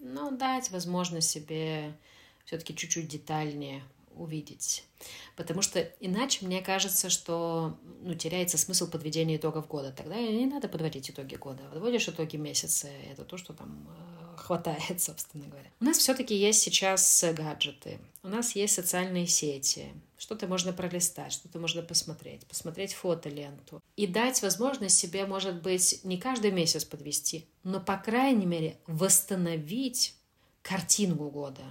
но 0.00 0.32
дать 0.32 0.72
возможность 0.72 1.30
себе 1.30 1.94
все-таки 2.44 2.74
чуть-чуть 2.74 3.06
детальнее 3.06 3.84
увидеть. 4.16 4.84
Потому 5.36 5.62
что 5.62 5.80
иначе 6.00 6.44
мне 6.46 6.62
кажется, 6.62 7.10
что 7.10 7.78
ну, 8.02 8.14
теряется 8.14 8.58
смысл 8.58 8.90
подведения 8.90 9.36
итогов 9.36 9.68
года. 9.68 9.92
Тогда 9.92 10.16
не 10.16 10.46
надо 10.46 10.68
подводить 10.68 11.10
итоги 11.10 11.36
года. 11.36 11.62
Подводишь 11.72 12.08
итоги 12.08 12.36
месяца. 12.36 12.88
Это 13.10 13.24
то, 13.24 13.36
что 13.36 13.52
там 13.52 13.86
э, 13.88 14.36
хватает, 14.36 14.98
собственно 15.00 15.46
говоря. 15.46 15.70
У 15.80 15.84
нас 15.84 15.98
все-таки 15.98 16.34
есть 16.34 16.60
сейчас 16.60 17.24
гаджеты. 17.36 17.98
У 18.22 18.28
нас 18.28 18.56
есть 18.56 18.74
социальные 18.74 19.26
сети. 19.26 19.86
Что-то 20.18 20.48
можно 20.48 20.72
пролистать, 20.72 21.32
что-то 21.32 21.58
можно 21.58 21.82
посмотреть. 21.82 22.46
Посмотреть 22.46 22.94
фотоленту. 22.94 23.82
И 23.96 24.06
дать 24.06 24.42
возможность 24.42 24.96
себе, 24.96 25.26
может 25.26 25.62
быть, 25.62 26.00
не 26.04 26.18
каждый 26.18 26.50
месяц 26.50 26.84
подвести, 26.84 27.46
но, 27.64 27.80
по 27.80 27.96
крайней 27.98 28.46
мере, 28.46 28.78
восстановить 28.86 30.14
картинку 30.62 31.30
года 31.30 31.62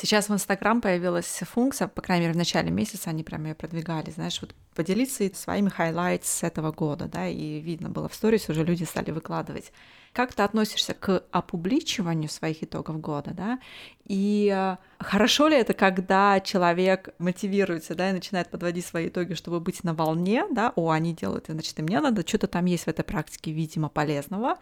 Сейчас 0.00 0.30
в 0.30 0.32
Инстаграм 0.32 0.80
появилась 0.80 1.42
функция, 1.42 1.86
по 1.86 2.00
крайней 2.00 2.22
мере, 2.22 2.32
в 2.32 2.38
начале 2.38 2.70
месяца 2.70 3.10
они 3.10 3.22
прям 3.22 3.44
ее 3.44 3.54
продвигали, 3.54 4.10
знаешь, 4.10 4.40
вот 4.40 4.54
поделиться 4.74 5.30
своими 5.34 5.68
highlights 5.68 6.26
с 6.26 6.42
этого 6.42 6.72
года, 6.72 7.04
да, 7.04 7.28
и 7.28 7.60
видно 7.60 7.90
было 7.90 8.08
в 8.08 8.14
stories, 8.14 8.48
уже 8.48 8.64
люди 8.64 8.84
стали 8.84 9.10
выкладывать. 9.10 9.74
Как 10.14 10.32
ты 10.32 10.42
относишься 10.42 10.94
к 10.94 11.22
опубличиванию 11.32 12.30
своих 12.30 12.62
итогов 12.62 12.98
года, 12.98 13.32
да, 13.34 13.58
и 14.06 14.50
э, 14.50 14.78
хорошо 15.00 15.48
ли 15.48 15.56
это, 15.58 15.74
когда 15.74 16.40
человек 16.40 17.10
мотивируется, 17.18 17.94
да, 17.94 18.08
и 18.08 18.14
начинает 18.14 18.48
подводить 18.48 18.86
свои 18.86 19.08
итоги, 19.08 19.34
чтобы 19.34 19.60
быть 19.60 19.84
на 19.84 19.92
волне, 19.92 20.46
да, 20.50 20.72
о, 20.76 20.88
они 20.88 21.12
делают, 21.12 21.44
значит, 21.48 21.78
и 21.78 21.82
мне 21.82 22.00
надо, 22.00 22.26
что-то 22.26 22.46
там 22.46 22.64
есть 22.64 22.84
в 22.84 22.88
этой 22.88 23.04
практике, 23.04 23.52
видимо, 23.52 23.90
полезного, 23.90 24.56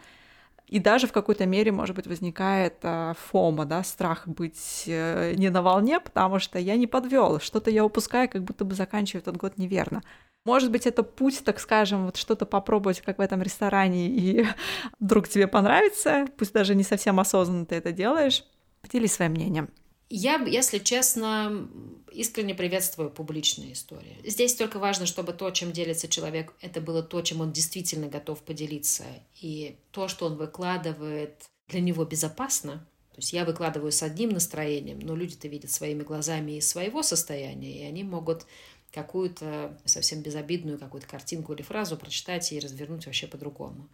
и 0.69 0.79
даже 0.79 1.07
в 1.07 1.11
какой-то 1.11 1.45
мере, 1.45 1.71
может 1.71 1.95
быть, 1.95 2.05
возникает 2.05 2.75
э, 2.83 3.13
фома, 3.17 3.65
да, 3.65 3.83
страх 3.83 4.27
быть 4.27 4.83
э, 4.85 5.33
не 5.35 5.49
на 5.49 5.61
волне, 5.61 5.99
потому 5.99 6.37
что 6.39 6.59
я 6.59 6.75
не 6.75 6.85
подвел, 6.85 7.39
что-то 7.39 7.71
я 7.71 7.83
упускаю, 7.83 8.29
как 8.29 8.43
будто 8.43 8.65
бы 8.65 8.75
заканчиваю 8.75 9.21
этот 9.21 9.37
год 9.37 9.57
неверно. 9.57 10.03
Может 10.45 10.71
быть, 10.71 10.85
это 10.85 11.01
путь, 11.03 11.43
так 11.43 11.59
скажем, 11.59 12.05
вот 12.05 12.17
что-то 12.17 12.45
попробовать, 12.45 13.01
как 13.01 13.17
в 13.17 13.21
этом 13.21 13.41
ресторане, 13.41 14.07
и 14.09 14.45
вдруг 14.99 15.27
тебе 15.27 15.47
понравится, 15.47 16.27
пусть 16.37 16.53
даже 16.53 16.75
не 16.75 16.83
совсем 16.83 17.19
осознанно 17.19 17.65
ты 17.65 17.75
это 17.75 17.91
делаешь. 17.91 18.45
Поделись 18.81 19.13
своим 19.13 19.31
мнением. 19.31 19.69
Я, 20.09 20.43
если 20.43 20.79
честно, 20.79 21.69
искренне 22.11 22.55
приветствую 22.55 23.11
публичные 23.11 23.73
истории. 23.73 24.17
Здесь 24.25 24.55
только 24.55 24.79
важно, 24.79 25.05
чтобы 25.05 25.33
то, 25.33 25.51
чем 25.51 25.71
делится 25.71 26.07
человек, 26.07 26.53
это 26.61 26.81
было 26.81 27.03
то, 27.03 27.21
чем 27.21 27.41
он 27.41 27.51
действительно 27.51 28.07
готов 28.07 28.41
поделиться. 28.41 29.03
И 29.39 29.77
то, 29.91 30.07
что 30.07 30.25
он 30.25 30.35
выкладывает, 30.35 31.45
для 31.67 31.81
него 31.81 32.05
безопасно. 32.05 32.87
То 33.11 33.17
есть 33.17 33.33
я 33.33 33.45
выкладываю 33.45 33.91
с 33.91 34.01
одним 34.01 34.29
настроением, 34.29 34.99
но 34.99 35.15
люди-то 35.15 35.47
видят 35.47 35.71
своими 35.71 36.03
глазами 36.03 36.53
из 36.53 36.67
своего 36.67 37.03
состояния, 37.03 37.81
и 37.81 37.83
они 37.83 38.03
могут 38.03 38.45
какую-то 38.91 39.77
совсем 39.85 40.21
безобидную 40.21 40.79
какую-то 40.79 41.07
картинку 41.07 41.53
или 41.53 41.61
фразу 41.61 41.97
прочитать 41.97 42.51
и 42.51 42.59
развернуть 42.59 43.05
вообще 43.05 43.27
по-другому. 43.27 43.87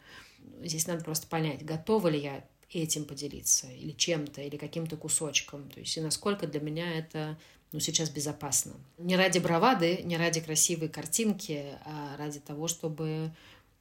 Здесь 0.62 0.88
надо 0.88 1.04
просто 1.04 1.28
понять, 1.28 1.66
готова 1.66 2.08
ли 2.08 2.20
я 2.20 2.46
этим 2.72 3.06
поделиться, 3.06 3.68
или 3.68 3.92
чем-то, 3.92 4.42
или 4.42 4.58
каким-то 4.58 4.98
кусочком. 4.98 5.70
То 5.70 5.80
есть 5.80 5.96
и 5.98 6.02
насколько 6.02 6.48
для 6.48 6.60
меня 6.60 6.98
это 6.98 7.38
ну, 7.72 7.80
сейчас 7.80 8.10
безопасно. 8.10 8.74
Не 8.98 9.18
ради 9.18 9.40
бравады, 9.40 10.02
не 10.04 10.18
ради 10.18 10.40
красивой 10.40 10.88
картинки, 10.88 11.66
а 11.84 12.16
ради 12.18 12.40
того, 12.40 12.68
чтобы 12.68 13.32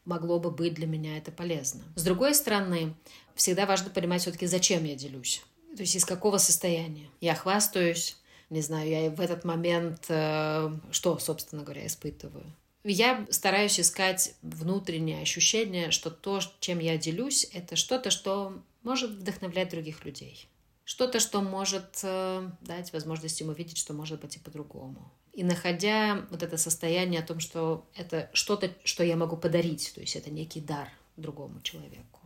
могло 0.05 0.39
бы 0.39 0.51
быть 0.51 0.75
для 0.75 0.87
меня 0.87 1.17
это 1.17 1.31
полезно. 1.31 1.83
С 1.95 2.03
другой 2.03 2.35
стороны, 2.35 2.95
всегда 3.35 3.67
важно 3.67 3.91
понимать 3.91 4.23
все-таки, 4.23 4.47
зачем 4.47 4.85
я 4.85 4.95
делюсь. 4.95 5.43
То 5.77 5.83
есть 5.83 5.97
из 5.97 6.05
какого 6.05 6.39
состояния. 6.39 7.09
Я 7.21 7.35
хвастаюсь, 7.35 8.17
не 8.51 8.61
знаю, 8.61 8.89
я 8.89 9.11
в 9.11 9.21
этот 9.21 9.45
момент 9.45 10.07
э, 10.09 10.73
что, 10.91 11.19
собственно 11.19 11.63
говоря, 11.63 11.87
испытываю. 11.87 12.45
Я 12.85 13.27
стараюсь 13.31 13.81
искать 13.81 14.35
внутреннее 14.43 15.23
ощущение, 15.23 15.91
что 15.91 16.11
то, 16.11 16.41
чем 16.61 16.81
я 16.81 16.99
делюсь, 16.99 17.49
это 17.53 17.77
что-то, 17.77 18.11
что 18.11 18.61
может 18.85 19.11
вдохновлять 19.11 19.71
других 19.71 20.05
людей. 20.05 20.49
Что-то, 20.85 21.19
что 21.19 21.41
может 21.41 22.01
э, 22.03 22.51
дать 22.61 22.93
возможность 22.93 23.41
ему 23.41 23.53
видеть, 23.53 23.79
что 23.79 23.95
может 23.95 24.21
быть 24.21 24.37
и 24.37 24.39
по-другому. 24.39 25.11
И 25.33 25.43
находя 25.43 26.27
вот 26.31 26.43
это 26.43 26.57
состояние 26.59 27.21
о 27.21 27.27
том, 27.27 27.41
что 27.41 27.87
это 27.97 28.31
что-то, 28.35 28.71
что 28.85 29.03
я 29.03 29.17
могу 29.17 29.37
подарить, 29.37 29.93
то 29.95 30.01
есть 30.01 30.15
это 30.15 30.31
некий 30.31 30.61
дар 30.61 30.89
другому 31.17 31.61
человеку. 31.63 32.21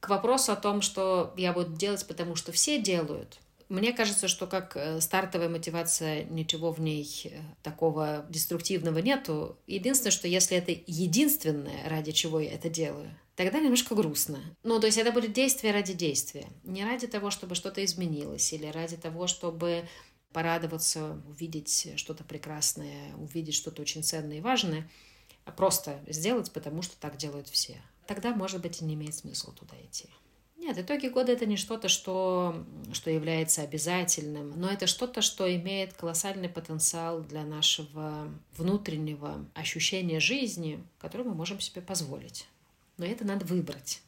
К 0.00 0.08
вопросу 0.08 0.52
о 0.52 0.56
том, 0.56 0.82
что 0.82 1.32
я 1.36 1.52
буду 1.52 1.72
делать, 1.72 2.06
потому 2.06 2.34
что 2.34 2.52
все 2.52 2.82
делают, 2.82 3.38
мне 3.70 3.92
кажется, 3.92 4.26
что 4.26 4.48
как 4.48 4.76
э, 4.76 5.00
стартовая 5.00 5.48
мотивация, 5.48 6.24
ничего 6.24 6.72
в 6.72 6.80
ней 6.80 7.08
э, 7.24 7.40
такого 7.62 8.26
деструктивного 8.28 8.98
нету. 8.98 9.56
Единственное, 9.68 10.10
что 10.10 10.26
если 10.26 10.56
это 10.56 10.72
единственное, 10.86 11.88
ради 11.88 12.10
чего 12.10 12.40
я 12.40 12.52
это 12.52 12.68
делаю, 12.68 13.16
тогда 13.36 13.60
немножко 13.60 13.94
грустно. 13.94 14.40
Ну, 14.64 14.80
то 14.80 14.86
есть 14.86 14.98
это 14.98 15.12
будет 15.12 15.32
действие 15.32 15.72
ради 15.72 15.94
действия. 15.94 16.48
Не 16.64 16.84
ради 16.84 17.06
того, 17.06 17.30
чтобы 17.30 17.54
что-то 17.54 17.84
изменилось, 17.84 18.52
или 18.52 18.66
ради 18.66 18.96
того, 18.96 19.28
чтобы 19.28 19.88
порадоваться, 20.32 21.22
увидеть 21.28 21.92
что-то 21.94 22.24
прекрасное, 22.24 23.14
увидеть 23.16 23.54
что-то 23.54 23.82
очень 23.82 24.02
ценное 24.02 24.38
и 24.38 24.40
важное, 24.40 24.90
а 25.44 25.52
просто 25.52 26.00
сделать, 26.08 26.52
потому 26.52 26.82
что 26.82 26.96
так 26.98 27.16
делают 27.16 27.48
все. 27.48 27.80
Тогда, 28.08 28.34
может 28.34 28.60
быть, 28.60 28.82
и 28.82 28.84
не 28.84 28.94
имеет 28.94 29.14
смысла 29.14 29.52
туда 29.52 29.76
идти. 29.80 30.08
Нет, 30.70 30.78
итоги 30.78 31.08
года 31.08 31.32
это 31.32 31.46
не 31.46 31.56
что-то, 31.56 31.88
что, 31.88 32.64
что 32.92 33.10
является 33.10 33.62
обязательным, 33.62 34.52
но 34.54 34.70
это 34.70 34.86
что-то, 34.86 35.20
что 35.20 35.52
имеет 35.52 35.94
колоссальный 35.94 36.48
потенциал 36.48 37.22
для 37.22 37.42
нашего 37.42 38.32
внутреннего 38.56 39.44
ощущения 39.54 40.20
жизни, 40.20 40.80
которое 41.00 41.24
мы 41.24 41.34
можем 41.34 41.58
себе 41.58 41.82
позволить. 41.82 42.46
Но 42.98 43.04
это 43.04 43.24
надо 43.24 43.46
выбрать. 43.46 44.00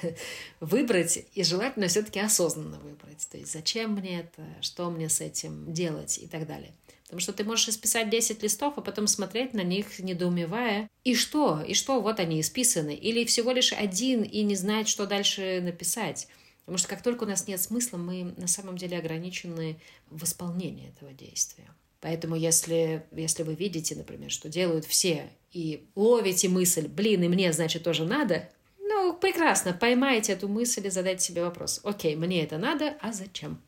выбрать 0.60 1.26
и 1.34 1.44
желательно 1.44 1.88
все-таки 1.88 2.20
осознанно 2.20 2.78
выбрать. 2.78 3.28
То 3.30 3.36
есть 3.36 3.52
зачем 3.52 3.92
мне 3.92 4.20
это, 4.20 4.46
что 4.62 4.88
мне 4.88 5.10
с 5.10 5.20
этим 5.20 5.74
делать 5.74 6.16
и 6.16 6.26
так 6.26 6.46
далее. 6.46 6.72
Потому 7.08 7.20
что 7.20 7.32
ты 7.32 7.42
можешь 7.42 7.70
исписать 7.70 8.10
10 8.10 8.42
листов, 8.42 8.74
а 8.76 8.82
потом 8.82 9.06
смотреть 9.06 9.54
на 9.54 9.62
них, 9.62 9.98
недоумевая. 9.98 10.90
И 11.04 11.14
что? 11.14 11.62
И 11.66 11.72
что? 11.72 12.02
Вот 12.02 12.20
они 12.20 12.38
исписаны. 12.38 12.94
Или 12.94 13.24
всего 13.24 13.50
лишь 13.52 13.72
один 13.72 14.22
и 14.22 14.42
не 14.42 14.54
знать, 14.56 14.88
что 14.88 15.06
дальше 15.06 15.60
написать. 15.62 16.28
Потому 16.66 16.76
что 16.76 16.88
как 16.88 17.02
только 17.02 17.24
у 17.24 17.26
нас 17.26 17.48
нет 17.48 17.62
смысла, 17.62 17.96
мы 17.96 18.34
на 18.36 18.46
самом 18.46 18.76
деле 18.76 18.98
ограничены 18.98 19.80
в 20.10 20.22
исполнении 20.24 20.90
этого 20.90 21.14
действия. 21.14 21.70
Поэтому 22.02 22.36
если, 22.36 23.06
если 23.10 23.42
вы 23.42 23.54
видите, 23.54 23.94
например, 23.94 24.30
что 24.30 24.50
делают 24.50 24.84
все, 24.84 25.30
и 25.50 25.88
ловите 25.94 26.50
мысль, 26.50 26.88
блин, 26.88 27.22
и 27.22 27.28
мне, 27.28 27.54
значит, 27.54 27.84
тоже 27.84 28.04
надо, 28.04 28.50
ну, 28.78 29.14
прекрасно, 29.14 29.72
поймайте 29.72 30.32
эту 30.34 30.46
мысль 30.46 30.86
и 30.86 30.90
задайте 30.90 31.24
себе 31.24 31.42
вопрос. 31.42 31.80
Окей, 31.84 32.16
мне 32.16 32.44
это 32.44 32.58
надо, 32.58 32.98
а 33.00 33.14
зачем? 33.14 33.62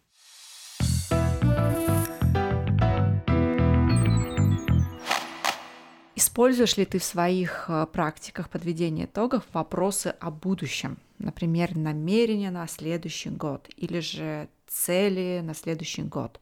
Используешь 6.30 6.76
ли 6.76 6.84
ты 6.84 7.00
в 7.00 7.04
своих 7.04 7.64
э, 7.66 7.86
практиках 7.92 8.50
подведения 8.50 9.06
итогов 9.06 9.42
вопросы 9.52 10.14
о 10.20 10.30
будущем? 10.30 10.96
Например, 11.18 11.76
намерения 11.76 12.52
на 12.52 12.68
следующий 12.68 13.30
год 13.30 13.68
или 13.76 13.98
же 13.98 14.48
цели 14.68 15.40
на 15.42 15.54
следующий 15.54 16.02
год? 16.02 16.38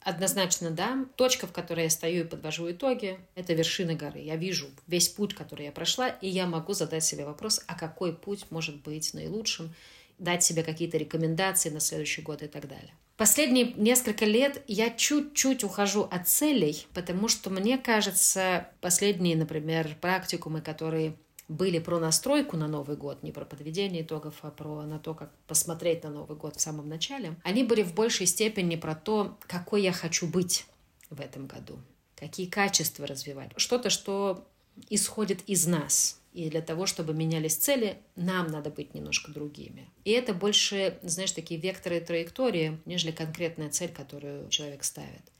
Однозначно, 0.00 0.70
да. 0.70 1.06
Точка, 1.16 1.48
в 1.48 1.52
которой 1.52 1.86
я 1.86 1.90
стою 1.90 2.22
и 2.22 2.28
подвожу 2.28 2.70
итоги, 2.70 3.18
это 3.34 3.52
вершина 3.52 3.96
горы. 3.96 4.20
Я 4.20 4.36
вижу 4.36 4.68
весь 4.86 5.08
путь, 5.08 5.34
который 5.34 5.64
я 5.64 5.72
прошла, 5.72 6.08
и 6.08 6.28
я 6.28 6.46
могу 6.46 6.72
задать 6.72 7.02
себе 7.02 7.26
вопрос, 7.26 7.64
а 7.66 7.74
какой 7.74 8.12
путь 8.14 8.46
может 8.50 8.80
быть 8.82 9.12
наилучшим, 9.12 9.74
дать 10.18 10.42
себе 10.42 10.62
какие-то 10.62 10.98
рекомендации 10.98 11.70
на 11.70 11.80
следующий 11.80 12.22
год 12.22 12.42
и 12.42 12.48
так 12.48 12.68
далее. 12.68 12.92
Последние 13.16 13.72
несколько 13.72 14.26
лет 14.26 14.62
я 14.68 14.90
чуть-чуть 14.90 15.64
ухожу 15.64 16.02
от 16.02 16.28
целей, 16.28 16.86
потому 16.92 17.28
что 17.28 17.48
мне 17.48 17.78
кажется, 17.78 18.68
последние, 18.80 19.36
например, 19.36 19.96
практикумы, 20.00 20.60
которые 20.60 21.16
были 21.48 21.78
про 21.78 21.98
настройку 21.98 22.56
на 22.56 22.68
Новый 22.68 22.96
год, 22.96 23.22
не 23.22 23.32
про 23.32 23.44
подведение 23.44 24.02
итогов, 24.02 24.34
а 24.42 24.50
про 24.50 24.82
на 24.82 24.98
то, 24.98 25.14
как 25.14 25.32
посмотреть 25.46 26.02
на 26.04 26.10
Новый 26.10 26.36
год 26.36 26.56
в 26.56 26.60
самом 26.60 26.88
начале, 26.88 27.36
они 27.42 27.64
были 27.64 27.82
в 27.82 27.94
большей 27.94 28.26
степени 28.26 28.76
про 28.76 28.94
то, 28.94 29.38
какой 29.46 29.82
я 29.82 29.92
хочу 29.92 30.26
быть 30.26 30.66
в 31.08 31.20
этом 31.20 31.46
году, 31.46 31.78
какие 32.16 32.46
качества 32.46 33.06
развивать, 33.06 33.50
что-то, 33.56 33.90
что 33.90 34.46
исходит 34.90 35.42
из 35.46 35.66
нас, 35.66 36.20
и 36.36 36.50
для 36.50 36.60
того, 36.60 36.84
чтобы 36.84 37.14
менялись 37.14 37.56
цели, 37.56 37.96
нам 38.14 38.48
надо 38.48 38.68
быть 38.68 38.92
немножко 38.92 39.32
другими. 39.32 39.88
И 40.04 40.10
это 40.10 40.34
больше, 40.34 40.98
знаешь, 41.02 41.32
такие 41.32 41.58
векторы 41.58 41.96
и 41.96 42.00
траектории, 42.00 42.78
нежели 42.84 43.10
конкретная 43.10 43.70
цель, 43.70 43.88
которую 43.88 44.50
человек 44.50 44.84
ставит. 44.84 45.32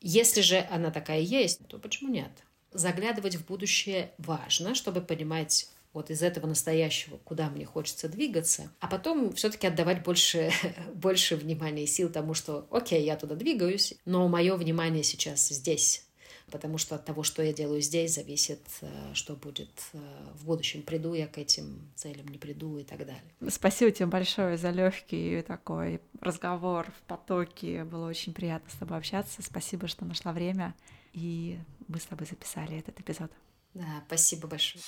Если 0.00 0.40
же 0.40 0.66
она 0.70 0.90
такая 0.90 1.20
есть, 1.20 1.60
то 1.68 1.78
почему 1.78 2.10
нет? 2.10 2.30
Заглядывать 2.72 3.36
в 3.36 3.44
будущее 3.44 4.10
важно, 4.16 4.74
чтобы 4.74 5.02
понимать 5.02 5.68
вот 5.92 6.10
из 6.10 6.22
этого 6.22 6.46
настоящего, 6.46 7.18
куда 7.24 7.50
мне 7.50 7.66
хочется 7.66 8.08
двигаться, 8.08 8.70
а 8.80 8.86
потом 8.86 9.34
все-таки 9.34 9.66
отдавать 9.66 10.02
больше, 10.02 10.50
больше 10.94 11.36
внимания 11.36 11.84
и 11.84 11.86
сил 11.86 12.08
тому, 12.08 12.32
что 12.32 12.66
окей, 12.70 13.04
я 13.04 13.16
туда 13.16 13.34
двигаюсь, 13.34 13.94
но 14.06 14.26
мое 14.28 14.56
внимание 14.56 15.02
сейчас 15.02 15.46
здесь, 15.48 16.06
потому 16.50 16.78
что 16.78 16.94
от 16.94 17.04
того, 17.04 17.22
что 17.22 17.42
я 17.42 17.52
делаю 17.52 17.80
здесь, 17.80 18.14
зависит, 18.14 18.60
э, 18.80 19.14
что 19.14 19.36
будет 19.36 19.70
э, 19.92 19.98
в 20.34 20.44
будущем. 20.44 20.82
Приду 20.82 21.14
я 21.14 21.26
к 21.26 21.38
этим 21.38 21.90
целям, 21.94 22.28
не 22.28 22.38
приду 22.38 22.78
и 22.78 22.84
так 22.84 22.98
далее. 22.98 23.22
Спасибо 23.48 23.90
тебе 23.90 24.06
большое 24.06 24.56
за 24.56 24.70
легкий 24.70 25.42
такой 25.42 26.00
разговор 26.20 26.86
в 26.98 27.02
потоке. 27.06 27.84
Было 27.84 28.08
очень 28.08 28.32
приятно 28.32 28.70
с 28.70 28.74
тобой 28.74 28.98
общаться. 28.98 29.42
Спасибо, 29.42 29.88
что 29.88 30.04
нашла 30.04 30.32
время, 30.32 30.74
и 31.12 31.58
мы 31.86 31.98
с 31.98 32.04
тобой 32.04 32.26
записали 32.26 32.78
этот 32.78 32.98
эпизод. 33.00 33.30
Да, 33.74 34.02
спасибо 34.06 34.48
большое. 34.48 34.82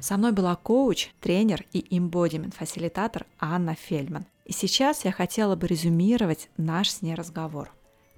Со 0.00 0.16
мной 0.16 0.32
была 0.32 0.56
коуч, 0.56 1.10
тренер 1.20 1.66
и 1.72 1.84
имбодимент-фасилитатор 1.98 3.26
Анна 3.38 3.74
Фельдман. 3.74 4.24
И 4.48 4.52
сейчас 4.52 5.04
я 5.04 5.12
хотела 5.12 5.56
бы 5.56 5.66
резюмировать 5.66 6.48
наш 6.56 6.90
с 6.90 7.02
ней 7.02 7.14
разговор. 7.14 7.70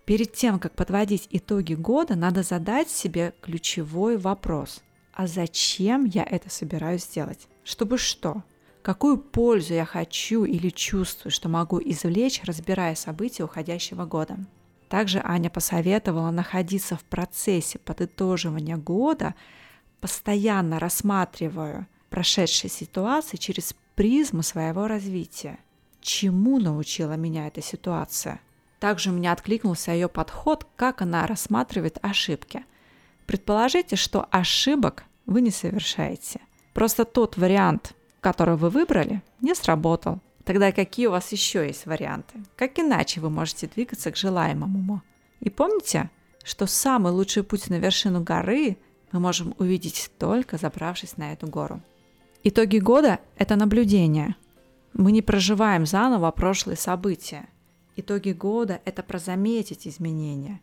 Перед 0.05 0.33
тем, 0.33 0.61
как 0.61 0.77
подводить 0.77 1.27
итоги 1.31 1.75
года, 1.75 2.15
надо 2.15 2.45
задать 2.45 2.89
себе 2.89 3.35
ключевой 3.43 4.17
вопрос. 4.17 4.81
А 5.13 5.27
зачем 5.27 6.05
я 6.05 6.23
это 6.23 6.49
собираюсь 6.49 7.05
сделать? 7.05 7.49
Чтобы 7.65 7.99
что? 7.99 8.45
Какую 8.83 9.19
пользу 9.19 9.75
я 9.75 9.85
хочу 9.85 10.45
или 10.45 10.71
чувствую, 10.71 11.33
что 11.33 11.49
могу 11.49 11.81
извлечь, 11.81 12.43
разбирая 12.45 12.95
события 12.95 13.43
уходящего 13.43 14.05
года? 14.05 14.39
Также 14.89 15.21
Аня 15.25 15.51
посоветовала 15.51 16.31
находиться 16.31 16.97
в 16.97 17.03
процессе 17.03 17.81
подытоживания 17.81 18.77
года, 18.77 19.35
постоянно 20.01 20.79
рассматривая 20.79 21.89
прошедшие 22.09 22.71
ситуации 22.71 23.37
через 23.37 23.75
призму 23.97 24.43
своего 24.45 24.87
развития– 24.87 25.59
чему 26.01 26.59
научила 26.59 27.15
меня 27.15 27.47
эта 27.47 27.63
ситуация. 27.63 28.41
Также 28.79 29.11
меня 29.11 29.33
откликнулся 29.33 29.93
ее 29.93 30.09
подход, 30.09 30.67
как 30.77 31.03
она 31.03 31.27
рассматривает 31.27 31.99
ошибки. 32.03 32.65
Предположите, 33.27 33.97
что 33.97 34.27
ошибок 34.31 35.05
вы 35.27 35.43
не 35.43 35.51
совершаете. 35.51 36.41
Просто 36.73 37.05
тот 37.05 37.37
вариант, 37.37 37.95
который 38.21 38.57
вы 38.57 38.71
выбрали, 38.71 39.23
не 39.41 39.55
сработал. 39.55 40.21
Тогда 40.45 40.73
какие 40.73 41.07
у 41.07 41.11
вас 41.11 41.31
еще 41.31 41.67
есть 41.67 41.87
варианты? 41.87 42.41
Как 42.57 42.79
иначе 42.79 43.21
вы 43.21 43.29
можете 43.29 43.67
двигаться 43.67 44.11
к 44.11 44.17
желаемому? 44.17 45.03
И 45.41 45.51
помните, 45.51 46.11
что 46.43 46.67
самый 46.67 47.13
лучший 47.13 47.45
путь 47.45 47.69
на 47.69 47.79
вершину 47.79 48.23
горы 48.23 48.79
мы 49.13 49.21
можем 49.21 49.55
увидеть 49.59 50.11
только 50.19 50.57
забравшись 50.57 51.17
на 51.17 51.33
эту 51.33 51.47
гору. 51.47 51.83
Итоги 52.43 52.79
года– 52.79 53.19
это 53.37 53.57
наблюдение– 53.57 54.35
мы 54.93 55.13
не 55.13 55.23
проживаем 55.23 55.87
заново 55.87 56.31
прошлые 56.31 56.77
события. 56.77 57.49
Итоги 57.97 58.33
года– 58.33 58.81
это 58.85 59.03
про 59.03 59.19
заметить 59.19 59.87
изменения. 59.87 60.61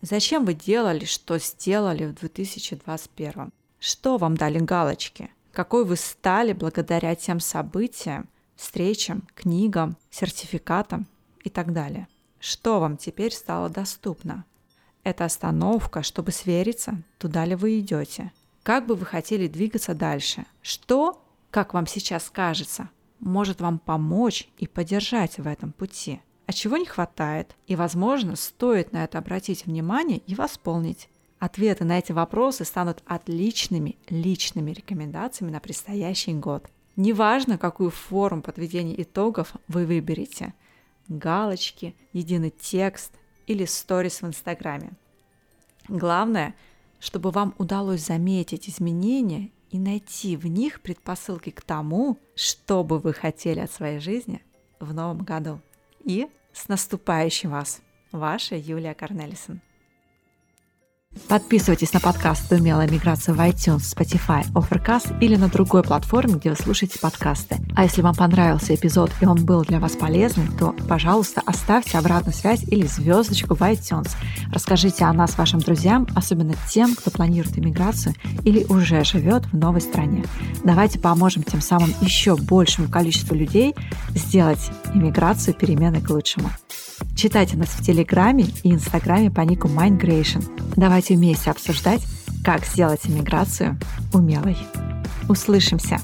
Зачем 0.00 0.44
вы 0.44 0.54
делали, 0.54 1.04
что 1.04 1.38
сделали 1.38 2.06
в 2.06 2.14
2021? 2.14 3.52
Что 3.78 4.18
вам 4.18 4.36
дали 4.36 4.58
галочки? 4.58 5.30
Какой 5.52 5.84
вы 5.84 5.96
стали 5.96 6.52
благодаря 6.52 7.14
тем 7.14 7.40
событиям, 7.40 8.28
встречам, 8.56 9.26
книгам, 9.34 9.96
сертификатам 10.10 11.06
и 11.42 11.48
так 11.48 11.72
далее? 11.72 12.08
Что 12.40 12.80
вам 12.80 12.96
теперь 12.96 13.32
стало 13.32 13.68
доступно? 13.70 14.44
Это 15.04 15.24
остановка, 15.24 16.02
чтобы 16.02 16.32
свериться, 16.32 17.02
туда 17.18 17.44
ли 17.44 17.54
вы 17.54 17.78
идете. 17.78 18.32
Как 18.62 18.86
бы 18.86 18.96
вы 18.96 19.06
хотели 19.06 19.48
двигаться 19.48 19.94
дальше? 19.94 20.44
Что, 20.60 21.22
как 21.50 21.72
вам 21.72 21.86
сейчас 21.86 22.30
кажется, 22.30 22.88
может 23.24 23.60
вам 23.60 23.78
помочь 23.78 24.48
и 24.58 24.66
поддержать 24.66 25.38
в 25.38 25.46
этом 25.46 25.72
пути. 25.72 26.20
А 26.46 26.52
чего 26.52 26.76
не 26.76 26.86
хватает? 26.86 27.56
И, 27.66 27.74
возможно, 27.74 28.36
стоит 28.36 28.92
на 28.92 29.04
это 29.04 29.18
обратить 29.18 29.66
внимание 29.66 30.18
и 30.18 30.34
восполнить. 30.34 31.08
Ответы 31.38 31.84
на 31.84 31.98
эти 31.98 32.12
вопросы 32.12 32.64
станут 32.64 33.02
отличными 33.06 33.96
личными 34.08 34.70
рекомендациями 34.70 35.50
на 35.50 35.60
предстоящий 35.60 36.34
год. 36.34 36.68
Неважно, 36.96 37.58
какую 37.58 37.90
форму 37.90 38.42
подведения 38.42 39.00
итогов 39.02 39.54
вы 39.68 39.84
выберете– 39.86 40.54
галочки, 41.08 41.94
единый 42.12 42.50
текст 42.50 43.12
или 43.46 43.64
сторис 43.64 44.22
в 44.22 44.26
Инстаграме. 44.26 44.92
Главное, 45.88 46.54
чтобы 46.98 47.30
вам 47.30 47.54
удалось 47.58 48.06
заметить 48.06 48.68
изменения 48.68 49.50
и 49.74 49.78
найти 49.80 50.36
в 50.36 50.46
них 50.46 50.80
предпосылки 50.82 51.50
к 51.50 51.60
тому, 51.60 52.16
что 52.36 52.84
бы 52.84 53.00
вы 53.00 53.12
хотели 53.12 53.58
от 53.58 53.72
своей 53.72 53.98
жизни 53.98 54.40
в 54.78 54.94
новом 54.94 55.18
году. 55.24 55.60
И 56.04 56.28
с 56.52 56.68
наступающим 56.68 57.50
вас! 57.50 57.82
Ваша 58.12 58.54
Юлия 58.54 58.94
Корнелисон. 58.94 59.60
Подписывайтесь 61.28 61.92
на 61.92 62.00
подкаст 62.00 62.52
«Умелая 62.52 62.88
миграция» 62.88 63.34
в 63.34 63.40
iTunes, 63.40 63.94
Spotify, 63.96 64.44
Overcast 64.52 65.18
или 65.20 65.36
на 65.36 65.48
другой 65.48 65.82
платформе, 65.82 66.34
где 66.34 66.50
вы 66.50 66.56
слушаете 66.56 66.98
подкасты. 66.98 67.56
А 67.74 67.84
если 67.84 68.02
вам 68.02 68.14
понравился 68.14 68.74
эпизод 68.74 69.10
и 69.20 69.26
он 69.26 69.44
был 69.44 69.62
для 69.62 69.80
вас 69.80 69.92
полезным, 69.92 70.56
то, 70.56 70.74
пожалуйста, 70.88 71.42
оставьте 71.46 71.98
обратную 71.98 72.34
связь 72.34 72.62
или 72.64 72.86
звездочку 72.86 73.54
в 73.54 73.62
iTunes. 73.62 74.10
Расскажите 74.52 75.04
о 75.04 75.12
нас 75.12 75.38
вашим 75.38 75.60
друзьям, 75.60 76.06
особенно 76.14 76.54
тем, 76.68 76.94
кто 76.94 77.10
планирует 77.10 77.58
иммиграцию 77.58 78.14
или 78.44 78.64
уже 78.64 79.02
живет 79.04 79.46
в 79.46 79.56
новой 79.56 79.80
стране. 79.80 80.24
Давайте 80.62 80.98
поможем 80.98 81.42
тем 81.42 81.60
самым 81.60 81.92
еще 82.00 82.36
большему 82.36 82.88
количеству 82.88 83.34
людей 83.34 83.74
сделать 84.10 84.70
иммиграцию 84.94 85.54
переменой 85.54 86.02
к 86.02 86.10
лучшему. 86.10 86.50
Читайте 87.16 87.56
нас 87.56 87.68
в 87.68 87.84
Телеграме 87.84 88.46
и 88.62 88.72
Инстаграме 88.72 89.30
по 89.30 89.40
нику 89.40 89.68
Migration. 89.68 90.44
Давайте 90.76 91.14
вместе 91.14 91.50
обсуждать, 91.50 92.02
как 92.44 92.64
сделать 92.64 93.00
иммиграцию 93.04 93.78
умелой. 94.12 94.56
Услышимся! 95.28 96.00